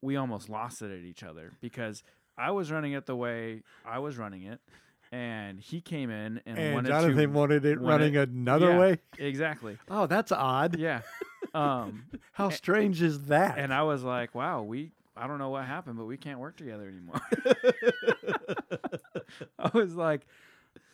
[0.01, 2.03] we almost lost it at each other because
[2.37, 4.59] I was running it the way I was running it,
[5.11, 8.79] and he came in and, And wanted Jonathan to wanted it wanted- running another yeah.
[8.79, 8.99] way.
[9.19, 9.77] exactly.
[9.89, 10.77] Oh, that's odd.
[10.79, 11.01] Yeah.
[11.53, 12.03] Um,
[12.33, 13.57] How strange is that?
[13.57, 16.55] and I was like, wow, we I don't know what happened, but we can't work
[16.57, 17.21] together anymore.
[19.59, 20.27] I was like,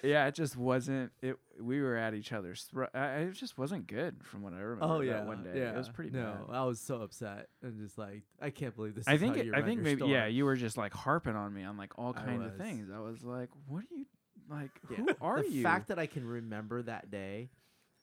[0.04, 1.12] yeah, it just wasn't.
[1.22, 2.64] It we were at each other's.
[2.64, 4.86] thro- I- I- It just wasn't good from what I remember.
[4.96, 5.72] Oh that yeah, one day yeah.
[5.72, 6.56] it was pretty no, bad.
[6.56, 9.08] I was so upset and just like, I can't believe this.
[9.08, 10.10] I is think how it, I think maybe store.
[10.10, 12.90] yeah, you were just like harping on me on like all I kind of things.
[12.94, 14.06] I was like, what are you
[14.50, 14.72] like?
[14.90, 14.98] Yeah.
[14.98, 15.58] Who are the you?
[15.58, 17.50] The fact that I can remember that day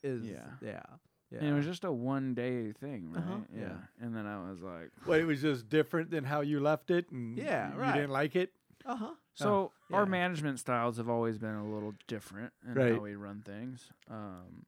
[0.03, 0.38] is Yeah.
[0.62, 0.82] yeah,
[1.30, 1.38] yeah.
[1.40, 3.22] And it was just a one day thing, right?
[3.22, 3.61] Uh-huh, yeah.
[3.62, 4.05] yeah.
[4.07, 7.11] And then I was like, Well, it was just different than how you left it,
[7.11, 7.94] and Yeah, you right.
[7.94, 8.53] didn't like it.
[8.87, 9.11] Uh huh.
[9.35, 10.09] So our yeah.
[10.09, 12.93] management styles have always been a little different in Right.
[12.95, 13.91] how we run things.
[14.11, 14.66] Um,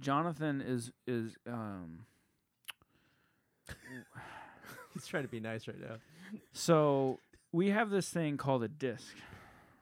[0.00, 2.06] Jonathan is is um,
[4.94, 5.96] He's trying to be nice right now.
[6.52, 7.18] so
[7.52, 9.14] we have this thing called a disc,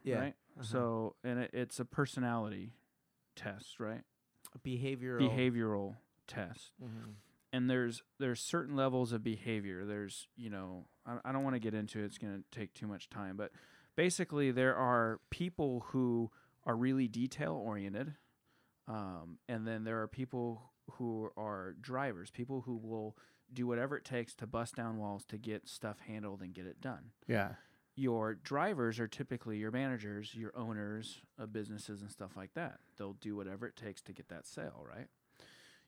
[0.04, 0.18] Yeah.
[0.18, 0.34] right?
[0.56, 0.64] uh-huh.
[0.64, 2.72] So and it, it's a personality
[3.36, 4.02] test, right?
[4.54, 5.20] A behavioral.
[5.20, 5.96] Behavioral
[6.26, 6.72] test.
[6.82, 7.14] Mhm.
[7.52, 11.60] and there's there's certain levels of behavior there's you know i, I don't want to
[11.60, 13.50] get into it it's going to take too much time but
[13.96, 16.30] basically there are people who
[16.64, 18.14] are really detail oriented
[18.88, 23.16] um, and then there are people who are drivers people who will
[23.52, 26.80] do whatever it takes to bust down walls to get stuff handled and get it
[26.80, 27.10] done.
[27.26, 27.54] Yeah.
[27.96, 32.78] your drivers are typically your managers your owners of businesses and stuff like that.
[32.96, 35.08] They'll do whatever it takes to get that sale right?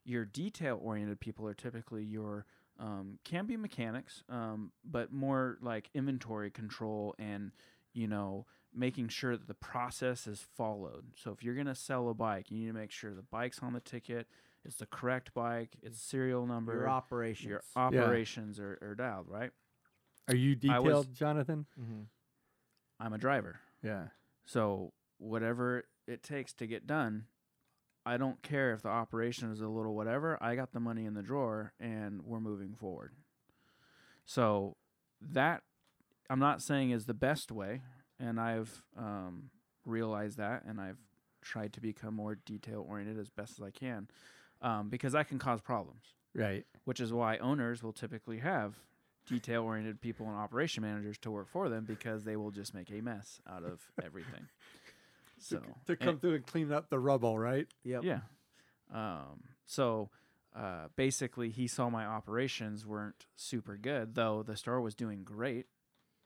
[0.04, 2.44] Your detail oriented people are typically your
[2.82, 7.52] um, can be mechanics um, but more like inventory control and
[7.94, 12.08] you know making sure that the process is followed so if you're going to sell
[12.08, 14.26] a bike you need to make sure the bike's on the ticket
[14.64, 17.48] it's the correct bike it's serial number Your operations.
[17.48, 19.50] your operations are, are dialed right
[20.28, 21.66] Are you I was- detailed, Jonathan?
[21.80, 22.02] mm-hmm.
[22.98, 24.06] i'm a driver Yeah.
[24.44, 27.26] So whatever it takes to get done,
[28.04, 30.38] I don't care if the operation is a little whatever.
[30.40, 33.12] I got the money in the drawer and we're moving forward.
[34.24, 34.76] So
[35.20, 35.62] that
[36.28, 37.82] I'm not saying is the best way,
[38.18, 39.50] and I've um,
[39.84, 40.98] realized that, and I've
[41.42, 44.08] tried to become more detail oriented as best as I can,
[44.62, 46.14] um, because that can cause problems.
[46.34, 46.64] Right.
[46.84, 48.76] Which is why owners will typically have
[49.26, 52.90] detail oriented people and operation managers to work for them because they will just make
[52.90, 54.48] a mess out of everything.
[55.42, 57.66] So To and- come through and clean up the rubble, right?
[57.84, 58.04] Yep.
[58.04, 58.20] yeah.
[58.92, 60.10] Um, so
[60.54, 65.66] uh, basically, he saw my operations weren't super good, though the store was doing great,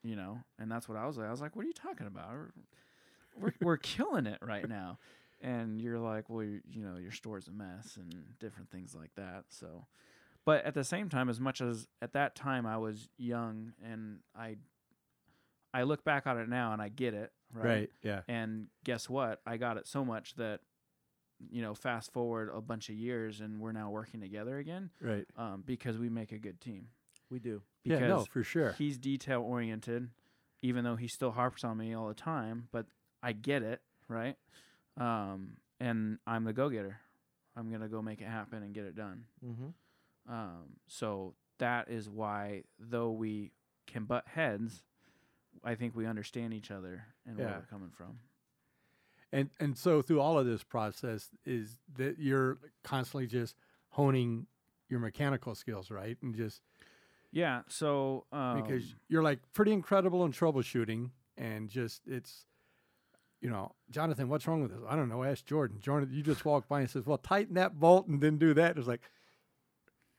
[0.03, 1.29] you know, and that's what I was like.
[1.29, 2.31] I was like, what are you talking about?
[2.33, 2.51] We're,
[3.41, 4.99] we're, we're killing it right now.
[5.41, 9.15] And you're like, well, you, you know, your store's a mess and different things like
[9.17, 9.45] that.
[9.51, 9.87] So,
[10.45, 14.21] but at the same time, as much as at that time I was young and
[14.35, 14.57] I,
[15.75, 17.33] I look back on it now and I get it,
[17.65, 17.91] right?
[18.03, 18.21] Yeah.
[18.29, 19.41] And guess what?
[19.47, 20.61] I got it so much that,
[21.51, 25.27] you know, fast forward a bunch of years and we're now working together again Right.
[25.37, 26.89] um, because we make a good team.
[27.31, 27.63] We do.
[27.85, 28.07] Because yeah.
[28.09, 28.73] No, for sure.
[28.79, 30.09] he's detail oriented,
[30.63, 32.87] even though he still harps on me all the time, but
[33.23, 34.37] I get it, right?
[34.97, 37.01] Um, and I'm the go getter.
[37.57, 39.25] I'm going to go make it happen and get it done.
[39.45, 40.33] Mm-hmm.
[40.33, 43.53] Um, so that is why, though we
[43.87, 44.83] can butt heads,
[45.65, 48.19] I think we understand each other and where we're coming from.
[49.33, 53.57] And and so through all of this process is that you're constantly just
[53.91, 54.47] honing
[54.89, 56.17] your mechanical skills, right?
[56.23, 56.63] And just
[57.33, 57.63] Yeah.
[57.69, 62.47] So um, because you're like pretty incredible in troubleshooting and just it's
[63.41, 64.81] you know, Jonathan, what's wrong with this?
[64.89, 65.23] I don't know.
[65.23, 65.79] Ask Jordan.
[65.81, 68.79] Jordan, you just walk by and says, "Well, tighten that bolt and then do that."
[68.79, 69.03] It's like,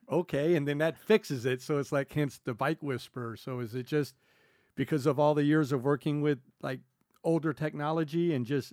[0.09, 1.61] okay, and then that fixes it.
[1.61, 3.35] So it's like hence the bike whisperer.
[3.35, 4.15] So is it just
[4.77, 6.79] because of all the years of working with like
[7.25, 8.71] older technology and just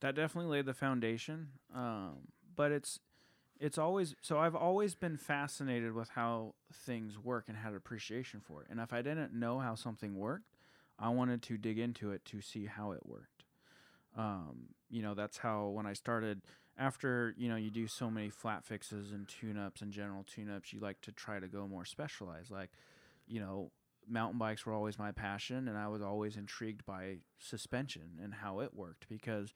[0.00, 1.50] that definitely laid the foundation.
[1.72, 2.98] Um, but it's
[3.60, 8.62] it's always so I've always been fascinated with how things work and had appreciation for
[8.62, 8.66] it.
[8.68, 10.56] And if I didn't know how something worked,
[10.98, 13.44] I wanted to dig into it to see how it worked.
[14.16, 16.42] Um, you know, that's how when I started
[16.76, 20.50] after, you know, you do so many flat fixes and tune ups and general tune
[20.50, 22.50] ups, you like to try to go more specialized.
[22.50, 22.70] Like,
[23.26, 23.70] you know,
[24.08, 28.60] mountain bikes were always my passion and I was always intrigued by suspension and how
[28.60, 29.54] it worked because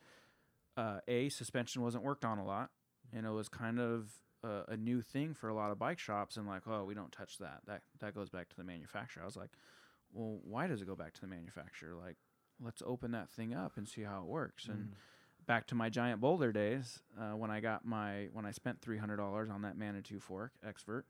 [0.77, 2.71] uh, a suspension wasn't worked on a lot
[3.13, 4.11] and it was kind of
[4.45, 7.11] uh, a new thing for a lot of bike shops and like oh we don't
[7.13, 9.51] touch that that that goes back to the manufacturer i was like
[10.13, 12.17] well why does it go back to the manufacturer like
[12.63, 14.67] let's open that thing up and see how it works.
[14.67, 14.95] And Mm.
[15.47, 18.99] back to my giant boulder days, uh, when I got my when I spent three
[18.99, 21.07] hundred dollars on that Manitou fork expert.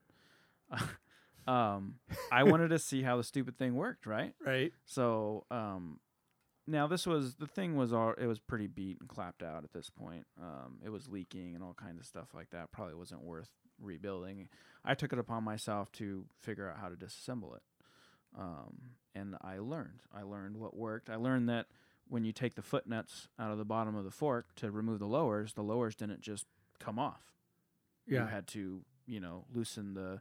[1.49, 1.95] um,
[2.31, 4.35] I wanted to see how the stupid thing worked, right?
[4.45, 4.73] Right.
[4.85, 5.99] So um,
[6.67, 9.73] now this was the thing was all it was pretty beat and clapped out at
[9.73, 10.27] this point.
[10.41, 12.71] Um, it was leaking and all kinds of stuff like that.
[12.71, 14.49] Probably wasn't worth rebuilding.
[14.85, 17.63] I took it upon myself to figure out how to disassemble it,
[18.39, 18.81] um,
[19.15, 20.03] and I learned.
[20.15, 21.09] I learned what worked.
[21.09, 21.67] I learned that
[22.09, 24.99] when you take the foot nuts out of the bottom of the fork to remove
[24.99, 26.47] the lowers, the lowers didn't just
[26.79, 27.23] come off.
[28.07, 28.23] Yeah.
[28.23, 30.21] You had to, you know, loosen the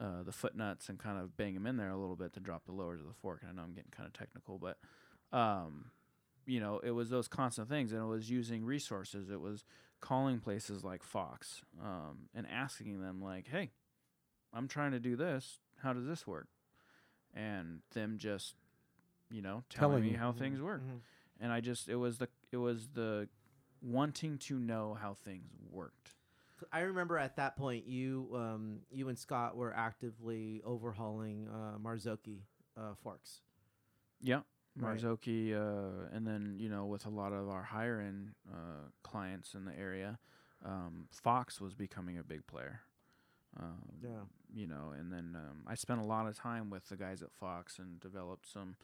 [0.00, 2.40] uh, the foot nuts and kind of bang them in there a little bit to
[2.40, 3.40] drop the lowers of the fork.
[3.42, 4.78] And I know I'm getting kind of technical, but
[5.36, 5.86] um,
[6.46, 9.30] you know, it was those constant things, and it was using resources.
[9.30, 9.64] It was
[10.00, 13.70] calling places like Fox um, and asking them, like, "Hey,
[14.52, 15.58] I'm trying to do this.
[15.82, 16.46] How does this work?"
[17.34, 18.54] And them just,
[19.30, 20.18] you know, telling, Telling me you.
[20.18, 20.82] how things work.
[20.82, 21.00] Mhm.
[21.40, 23.28] And I just, it was the, it was the
[23.82, 26.14] wanting to know how things worked.
[26.72, 32.40] I remember at that point, you um, you and Scott were actively overhauling uh, Marzocchi
[32.76, 33.40] uh, forks.
[34.20, 34.40] Yeah.
[35.52, 35.54] Right.
[35.54, 39.64] Uh, and then you know with a lot of our higher end uh, clients in
[39.64, 40.18] the area,
[40.64, 42.80] um, Fox was becoming a big player.
[43.58, 44.24] Um, Yeah.
[44.54, 47.32] You know, and then um, I spent a lot of time with the guys at
[47.32, 48.76] Fox and developed some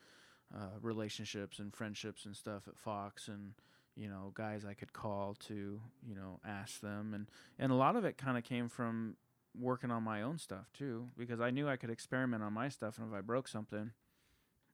[0.54, 3.52] uh, relationships and friendships and stuff at Fox, and
[3.96, 7.26] you know guys I could call to you know ask them, and
[7.58, 9.16] and a lot of it kind of came from
[9.58, 12.98] working on my own stuff too, because I knew I could experiment on my stuff,
[12.98, 13.92] and if I broke something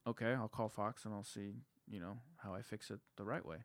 [0.08, 1.52] okay, I'll call Fox and I'll see,
[1.88, 3.58] you know, how I fix it the right way.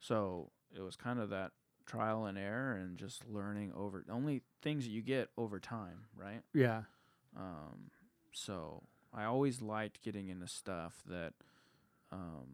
[0.00, 1.52] So it was kind of that
[1.86, 6.42] trial and error and just learning over only things that you get over time, right?
[6.54, 6.82] Yeah.
[7.36, 7.90] Um,
[8.32, 8.82] so
[9.12, 11.32] I always liked getting into stuff that
[12.12, 12.46] um,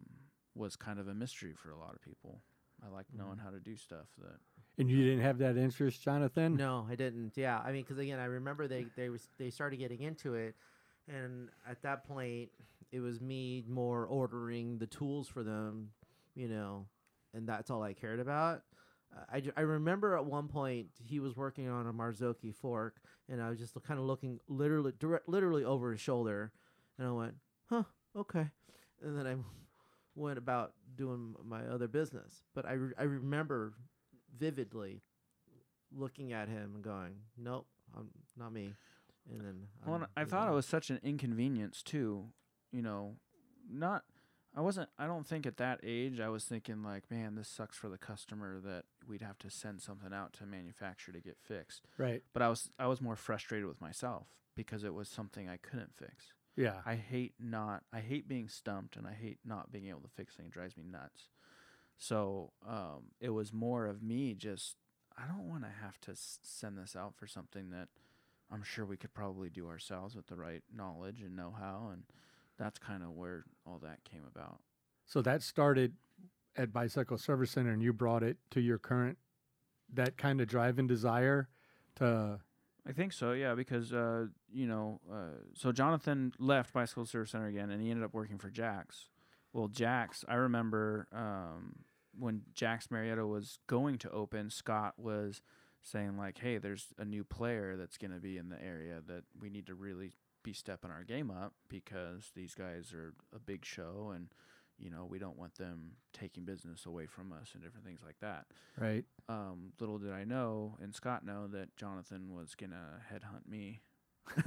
[0.55, 2.41] was kind of a mystery for a lot of people.
[2.83, 4.37] I like knowing how to do stuff that
[4.77, 6.55] And you didn't have that interest, Jonathan?
[6.55, 7.33] No, I didn't.
[7.35, 10.55] Yeah, I mean, because again, I remember they they was they started getting into it,
[11.07, 12.49] and at that point,
[12.91, 15.91] it was me more ordering the tools for them,
[16.35, 16.85] you know,
[17.33, 18.63] and that's all I cared about.
[19.15, 23.01] Uh, I, ju- I remember at one point he was working on a Marzocchi fork,
[23.27, 26.51] and I was just kind of looking literally direct, literally over his shoulder,
[26.97, 27.33] and I went,
[27.65, 27.83] "Huh,
[28.15, 28.47] okay,"
[29.03, 29.35] and then I
[30.15, 32.43] went about doing my other business.
[32.53, 33.73] But I re- I remember
[34.37, 35.01] vividly
[35.95, 38.73] looking at him and going, "Nope, I'm not me."
[39.31, 42.31] And then Well, I'm and I moving thought it was such an inconvenience too.
[42.71, 43.15] You know,
[43.69, 44.03] not.
[44.55, 44.89] I wasn't.
[44.97, 47.99] I don't think at that age I was thinking like, man, this sucks for the
[47.99, 51.85] customer that we'd have to send something out to manufacture to get fixed.
[51.97, 52.23] Right.
[52.33, 52.71] But I was.
[52.79, 56.33] I was more frustrated with myself because it was something I couldn't fix.
[56.55, 56.81] Yeah.
[56.85, 57.83] I hate not.
[57.93, 60.49] I hate being stumped, and I hate not being able to fix things.
[60.49, 61.29] It drives me nuts.
[61.97, 64.75] So um, it was more of me just.
[65.17, 67.89] I don't want to have to s- send this out for something that
[68.51, 72.03] I'm sure we could probably do ourselves with the right knowledge and know-how, and
[72.57, 74.59] that's kind of where all that came about.
[75.05, 75.93] So that started
[76.55, 79.17] at Bicycle Service Center, and you brought it to your current,
[79.93, 81.49] that kind of drive and desire
[81.95, 82.39] to.
[82.87, 87.47] I think so, yeah, because uh, you know, uh, so Jonathan left Bicycle Service Center
[87.47, 89.09] again, and he ended up working for Jax.
[89.53, 91.75] Well, Jax, I remember um,
[92.17, 95.41] when Jax Murrieta was going to open, Scott was
[95.81, 99.23] saying like, "Hey, there's a new player that's going to be in the area that
[99.39, 100.11] we need to really
[100.43, 104.29] be stepping our game up because these guys are a big show and."
[104.79, 108.19] You know, we don't want them taking business away from us and different things like
[108.21, 108.45] that.
[108.77, 109.05] Right.
[109.27, 113.81] um, little did I know, and Scott know that Jonathan was gonna headhunt me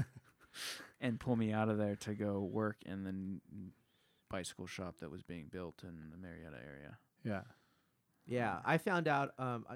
[1.00, 3.40] and pull me out of there to go work in the n-
[4.30, 6.98] bicycle shop that was being built in the Murrieta area.
[7.24, 7.42] Yeah.
[8.26, 9.66] Yeah, I found out um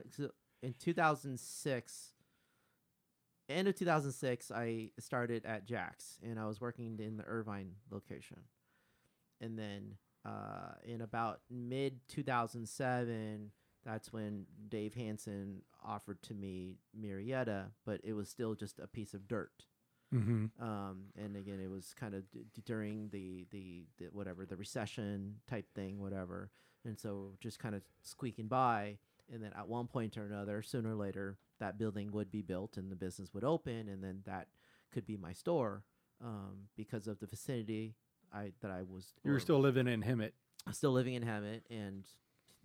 [0.63, 2.13] in 2006
[3.49, 8.39] end of 2006 I started at Jax and I was working in the Irvine location.
[9.41, 9.97] And then
[10.27, 13.53] uh in about mid 2007
[13.87, 19.15] that's when Dave Hansen offered to me Murrieta, but it was still just a piece
[19.15, 19.65] of dirt.
[20.13, 20.47] Mm-hmm.
[20.61, 24.57] Um, and again, it was kind of d- d- during the, the the whatever the
[24.57, 26.51] recession type thing, whatever.
[26.85, 28.99] And so just kind of squeaking by,
[29.33, 32.77] and then at one point or another, sooner or later, that building would be built
[32.77, 34.49] and the business would open, and then that
[34.93, 35.83] could be my store
[36.25, 37.95] um, because of the vicinity
[38.37, 39.07] I that I was.
[39.25, 40.33] You were or- still living in Hemet.
[40.73, 42.05] still living in Hemet, and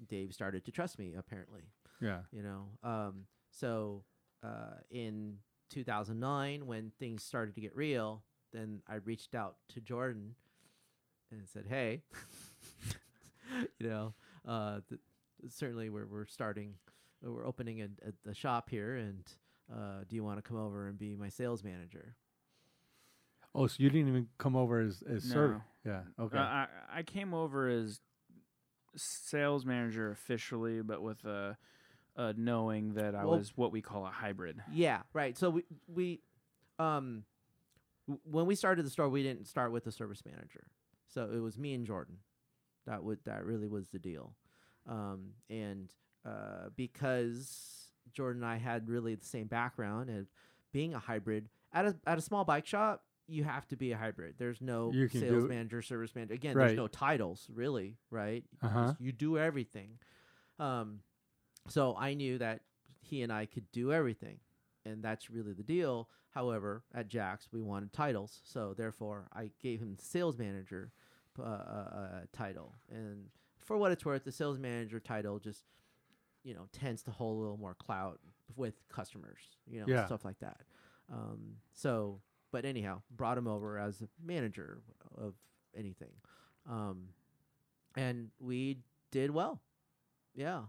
[0.07, 1.61] Dave started to trust me apparently
[2.01, 2.21] Yeah.
[2.31, 4.03] you know um so
[4.43, 5.37] uh in
[5.69, 10.33] 2009 when things started to get real then i reached out to jordan
[11.31, 12.01] and said hey
[13.79, 14.13] you know,
[14.47, 15.01] uh, th-
[15.49, 16.75] certainly we're we're starting,
[17.21, 17.85] we're opening a,
[18.27, 19.23] a, a shop here, and
[19.71, 22.15] uh, do you want to come over and be my sales manager?
[23.53, 25.61] Oh, so you didn't even come over as as sir?
[25.85, 25.91] No.
[25.91, 26.23] Yeah.
[26.25, 26.37] Okay.
[26.37, 27.99] Uh, I I came over as
[28.95, 31.57] sales manager officially, but with a,
[32.15, 34.61] a knowing that I Well- was what we call a hybrid.
[34.71, 35.37] Yeah, right.
[35.37, 36.21] So we we
[36.79, 37.23] um
[38.07, 40.67] w- when we started the store, we didn't start with the service manager.
[41.07, 42.17] So it was me and Jordan.
[42.85, 44.33] That would that really was the deal.
[44.87, 45.89] Um and
[46.25, 50.27] uh because Jordan and I had really the same background and
[50.71, 53.97] being a hybrid at a at a small bike shop, you have to be a
[53.97, 54.35] hybrid.
[54.37, 56.33] There's no sales manager, service manager.
[56.33, 56.67] Again, Right.
[56.67, 58.43] there's no titles really, right?
[58.61, 58.93] You Uh-huh.
[58.99, 59.99] You do everything.
[60.59, 61.01] Um
[61.67, 62.61] so I knew that
[63.01, 64.39] he and I could do everything,
[64.85, 66.09] and that's really the deal.
[66.29, 70.91] However, at Jax we wanted titles, so therefore I gave him the sales manager
[71.39, 72.75] uh, uh, uh, title.
[72.89, 75.63] And for what it's worth, the sales manager title just
[76.43, 78.19] you know tends to hold a little more clout
[78.55, 80.05] with customers, you know, Yeah.
[80.07, 80.61] stuff like that.
[81.11, 82.21] Um, so,
[82.51, 84.79] but anyhow, brought him over as a manager
[85.17, 85.33] of
[85.75, 86.11] anything,
[86.69, 87.09] um,
[87.95, 88.77] and we
[89.11, 89.61] did well.
[90.35, 90.61] Yeah,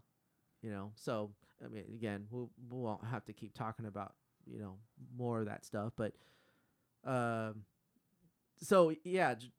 [0.63, 0.93] you know.
[0.97, 1.31] So
[1.65, 4.15] I mean, again, we we won't have to keep talking about
[4.47, 4.77] you know
[5.17, 6.13] more of that stuff, but
[7.05, 7.65] um,
[8.61, 9.51] so yeah, j-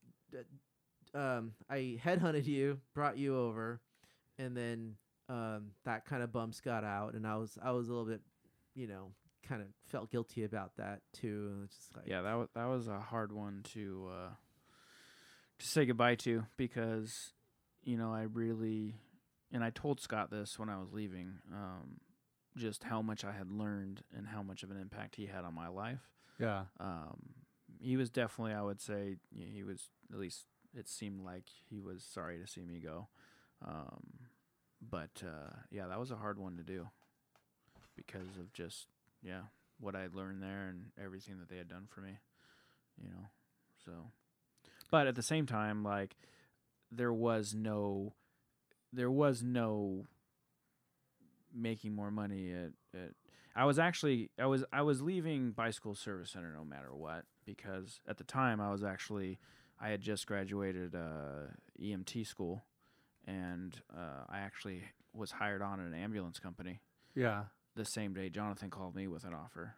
[1.14, 3.82] um, I headhunted you, brought you over,
[4.38, 4.96] and then
[5.30, 8.22] um, that kind of bumps got out, and I was I was a little bit,
[8.76, 9.12] you know,
[9.48, 11.68] kind of felt guilty about that too.
[11.70, 14.30] Just like, Yeah, that was that was a hard one to uh,
[15.60, 17.34] to say goodbye to because
[17.84, 18.96] you know I really
[19.52, 22.00] and I told Scott this when I was leaving, um,
[22.58, 25.54] just how much I had learned and how much of an impact he had on
[25.54, 26.10] my life.
[26.40, 26.64] yeah.
[26.80, 27.36] Um,
[27.80, 32.04] he was definitely, I would say, he was at least it seemed like he was
[32.04, 33.08] sorry to see me go.
[33.66, 34.30] Um,
[34.82, 36.88] but uh, yeah, that was a hard one to do
[37.96, 38.88] because of just
[39.24, 39.42] yeah
[39.80, 42.18] what I learned there and everything that they had done for me,
[43.02, 43.28] you know.
[43.86, 43.92] So,
[44.90, 46.16] but at the same time, like
[46.92, 48.14] there was no,
[48.92, 50.06] there was no
[51.54, 53.12] making more money at, at
[53.56, 58.00] I was actually I was I was leaving bicycle service center no matter what because
[58.08, 59.38] at the time I was actually
[59.80, 62.64] I had just graduated uh, EMT school
[63.28, 64.82] and uh, I actually
[65.14, 66.80] was hired on at an ambulance company
[67.14, 67.44] Yeah.
[67.76, 69.76] The same day Jonathan called me with an offer.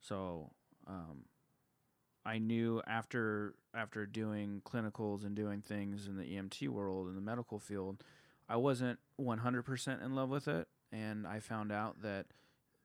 [0.00, 0.50] So
[0.86, 1.24] um,
[2.24, 7.20] I knew after after doing clinicals and doing things in the EMT world in the
[7.20, 8.02] medical field,
[8.48, 12.26] I wasn't 100% in love with it, and I found out that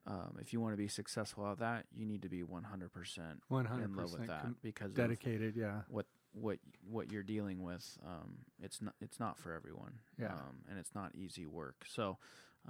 [0.05, 3.19] um, if you want to be successful at that, you need to be 100%
[3.49, 5.55] One in love with that because of dedicated.
[5.57, 5.81] Yeah.
[5.89, 6.59] what what
[6.89, 7.97] what you're dealing with.
[8.05, 9.99] Um, it's not it's not for everyone.
[10.19, 10.33] Yeah.
[10.33, 11.85] Um, and it's not easy work.
[11.87, 12.17] So,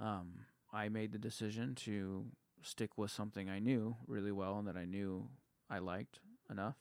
[0.00, 0.40] um,
[0.72, 2.26] I made the decision to
[2.62, 5.28] stick with something I knew really well and that I knew
[5.70, 6.76] I liked enough,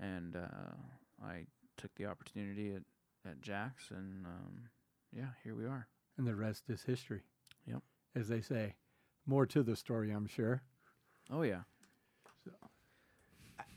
[0.00, 1.46] and uh, I
[1.76, 2.82] took the opportunity at
[3.28, 4.68] at Jax, and um,
[5.12, 5.88] yeah, here we are.
[6.16, 7.22] And the rest is history.
[7.66, 7.82] Yep.
[8.14, 8.74] As they say,
[9.26, 10.62] more to the story, I'm sure.
[11.30, 11.62] Oh yeah.
[12.44, 12.52] So.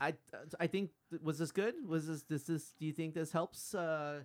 [0.00, 0.14] I
[0.58, 0.90] I think
[1.22, 1.74] was this good?
[1.86, 2.72] Was this this this?
[2.78, 3.74] Do you think this helps?
[3.74, 4.20] Uh,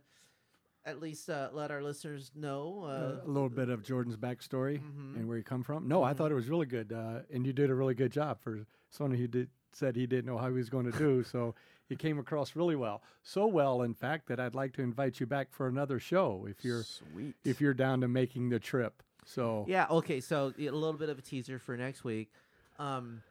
[0.85, 2.83] at least uh, let our listeners know.
[2.83, 5.15] Uh, a little bit of Jordan's backstory Mhm.
[5.15, 5.87] and where he come from.
[5.87, 6.17] No, I Mhm.
[6.17, 9.17] thought it was really good, uh, and you did a really good job for someone
[9.17, 11.21] who did said he didn't know how he was going to do.
[11.35, 11.53] So
[11.87, 15.25] he came across really well, so well, in fact, that I'd like to invite you
[15.25, 17.35] back for another show if you're sweet.
[17.43, 19.03] if you're down to making the trip.
[19.25, 19.87] So Yeah.
[19.89, 20.21] Okay.
[20.21, 22.31] So a little bit of a teaser for next week.
[22.79, 23.21] Um,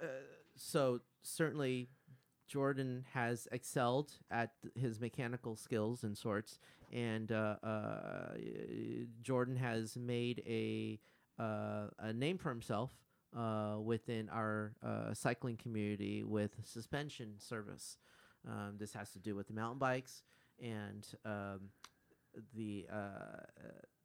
[0.00, 0.06] uh,
[0.56, 1.88] so certainly,
[2.46, 6.58] Jordan has excelled at his mechanical skills and sorts,
[6.92, 8.34] and uh, uh,
[9.22, 11.00] Jordan has made a
[11.38, 12.90] uh, a name for himself
[13.82, 14.74] within our
[15.14, 17.96] cycling community with suspension service.
[18.46, 20.22] Um, this has to do with the mountain bikes
[20.62, 21.70] and um,
[22.54, 22.86] the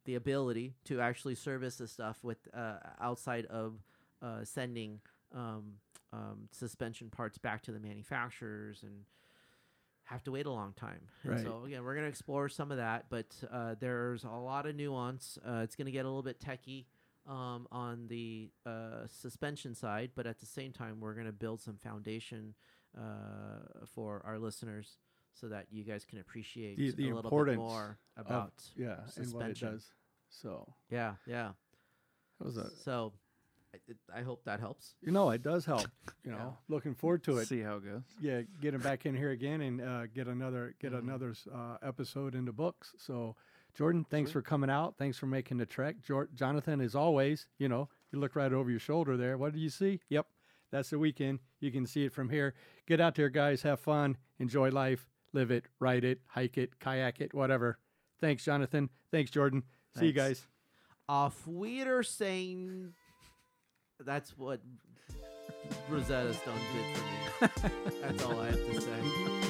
[0.05, 2.47] the ability to actually service the stuff with
[3.01, 3.81] outside of
[4.43, 5.01] sending
[5.35, 5.73] um,
[6.13, 9.03] um, suspension parts back to the manufacturers and
[10.07, 11.01] have to wait a long time.
[11.23, 11.43] And Right.
[11.43, 14.75] so again, we're going to explore some of that, but uh, there's a lot of
[14.75, 15.37] nuance.
[15.45, 16.87] Uh, it's going to get a little bit techy
[17.27, 21.59] um, on the uh, suspension side, but at the same time, we're going to build
[21.61, 22.53] some foundation
[22.97, 24.97] uh, for our listeners
[25.33, 29.33] so that you guys can appreciate The- the a little bit more about yeah, and
[29.33, 29.71] what it suspension.
[29.73, 29.91] does.
[30.29, 31.51] So yeah, yeah.
[32.39, 33.13] that was a So
[33.87, 34.95] it, I hope that helps.
[35.01, 35.87] you know it does help.
[36.23, 36.51] You know, Yeah.
[36.75, 37.47] looking forward to it.
[37.47, 38.03] See how it goes.
[38.19, 40.99] yeah, get him back in here again and uh, get another get Mhm.
[40.99, 42.93] another uh, episode in the books.
[42.97, 43.35] So
[43.75, 44.97] Jordan, thanks for coming out.
[44.97, 46.01] Thanks for making the trek.
[46.01, 49.37] Jor- Jonathan, as always, you know, you look right over your shoulder there.
[49.37, 49.99] What do you see?
[50.09, 50.25] Yep,
[50.71, 51.39] that's the weekend.
[51.59, 52.55] You can see it from here.
[52.87, 53.61] Get out there, guys.
[53.61, 54.17] Have fun.
[54.39, 55.07] Enjoy life.
[55.33, 55.65] Live it.
[55.79, 56.21] Ride it.
[56.27, 56.79] Hike it.
[56.79, 57.33] Kayak it.
[57.33, 57.77] Whatever.
[58.19, 58.89] Thanks, Jonathan.
[59.11, 59.63] Thanks, Jordan.
[59.97, 60.39] See you Thanks.
[60.41, 60.47] guys.
[61.07, 62.93] Auf Wiedersehen.
[64.05, 64.59] That's what
[65.89, 67.03] Rosetta's done did for
[67.45, 67.49] me.
[68.01, 69.01] That's all I have to say.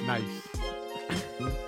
[0.05, 1.63] Nice.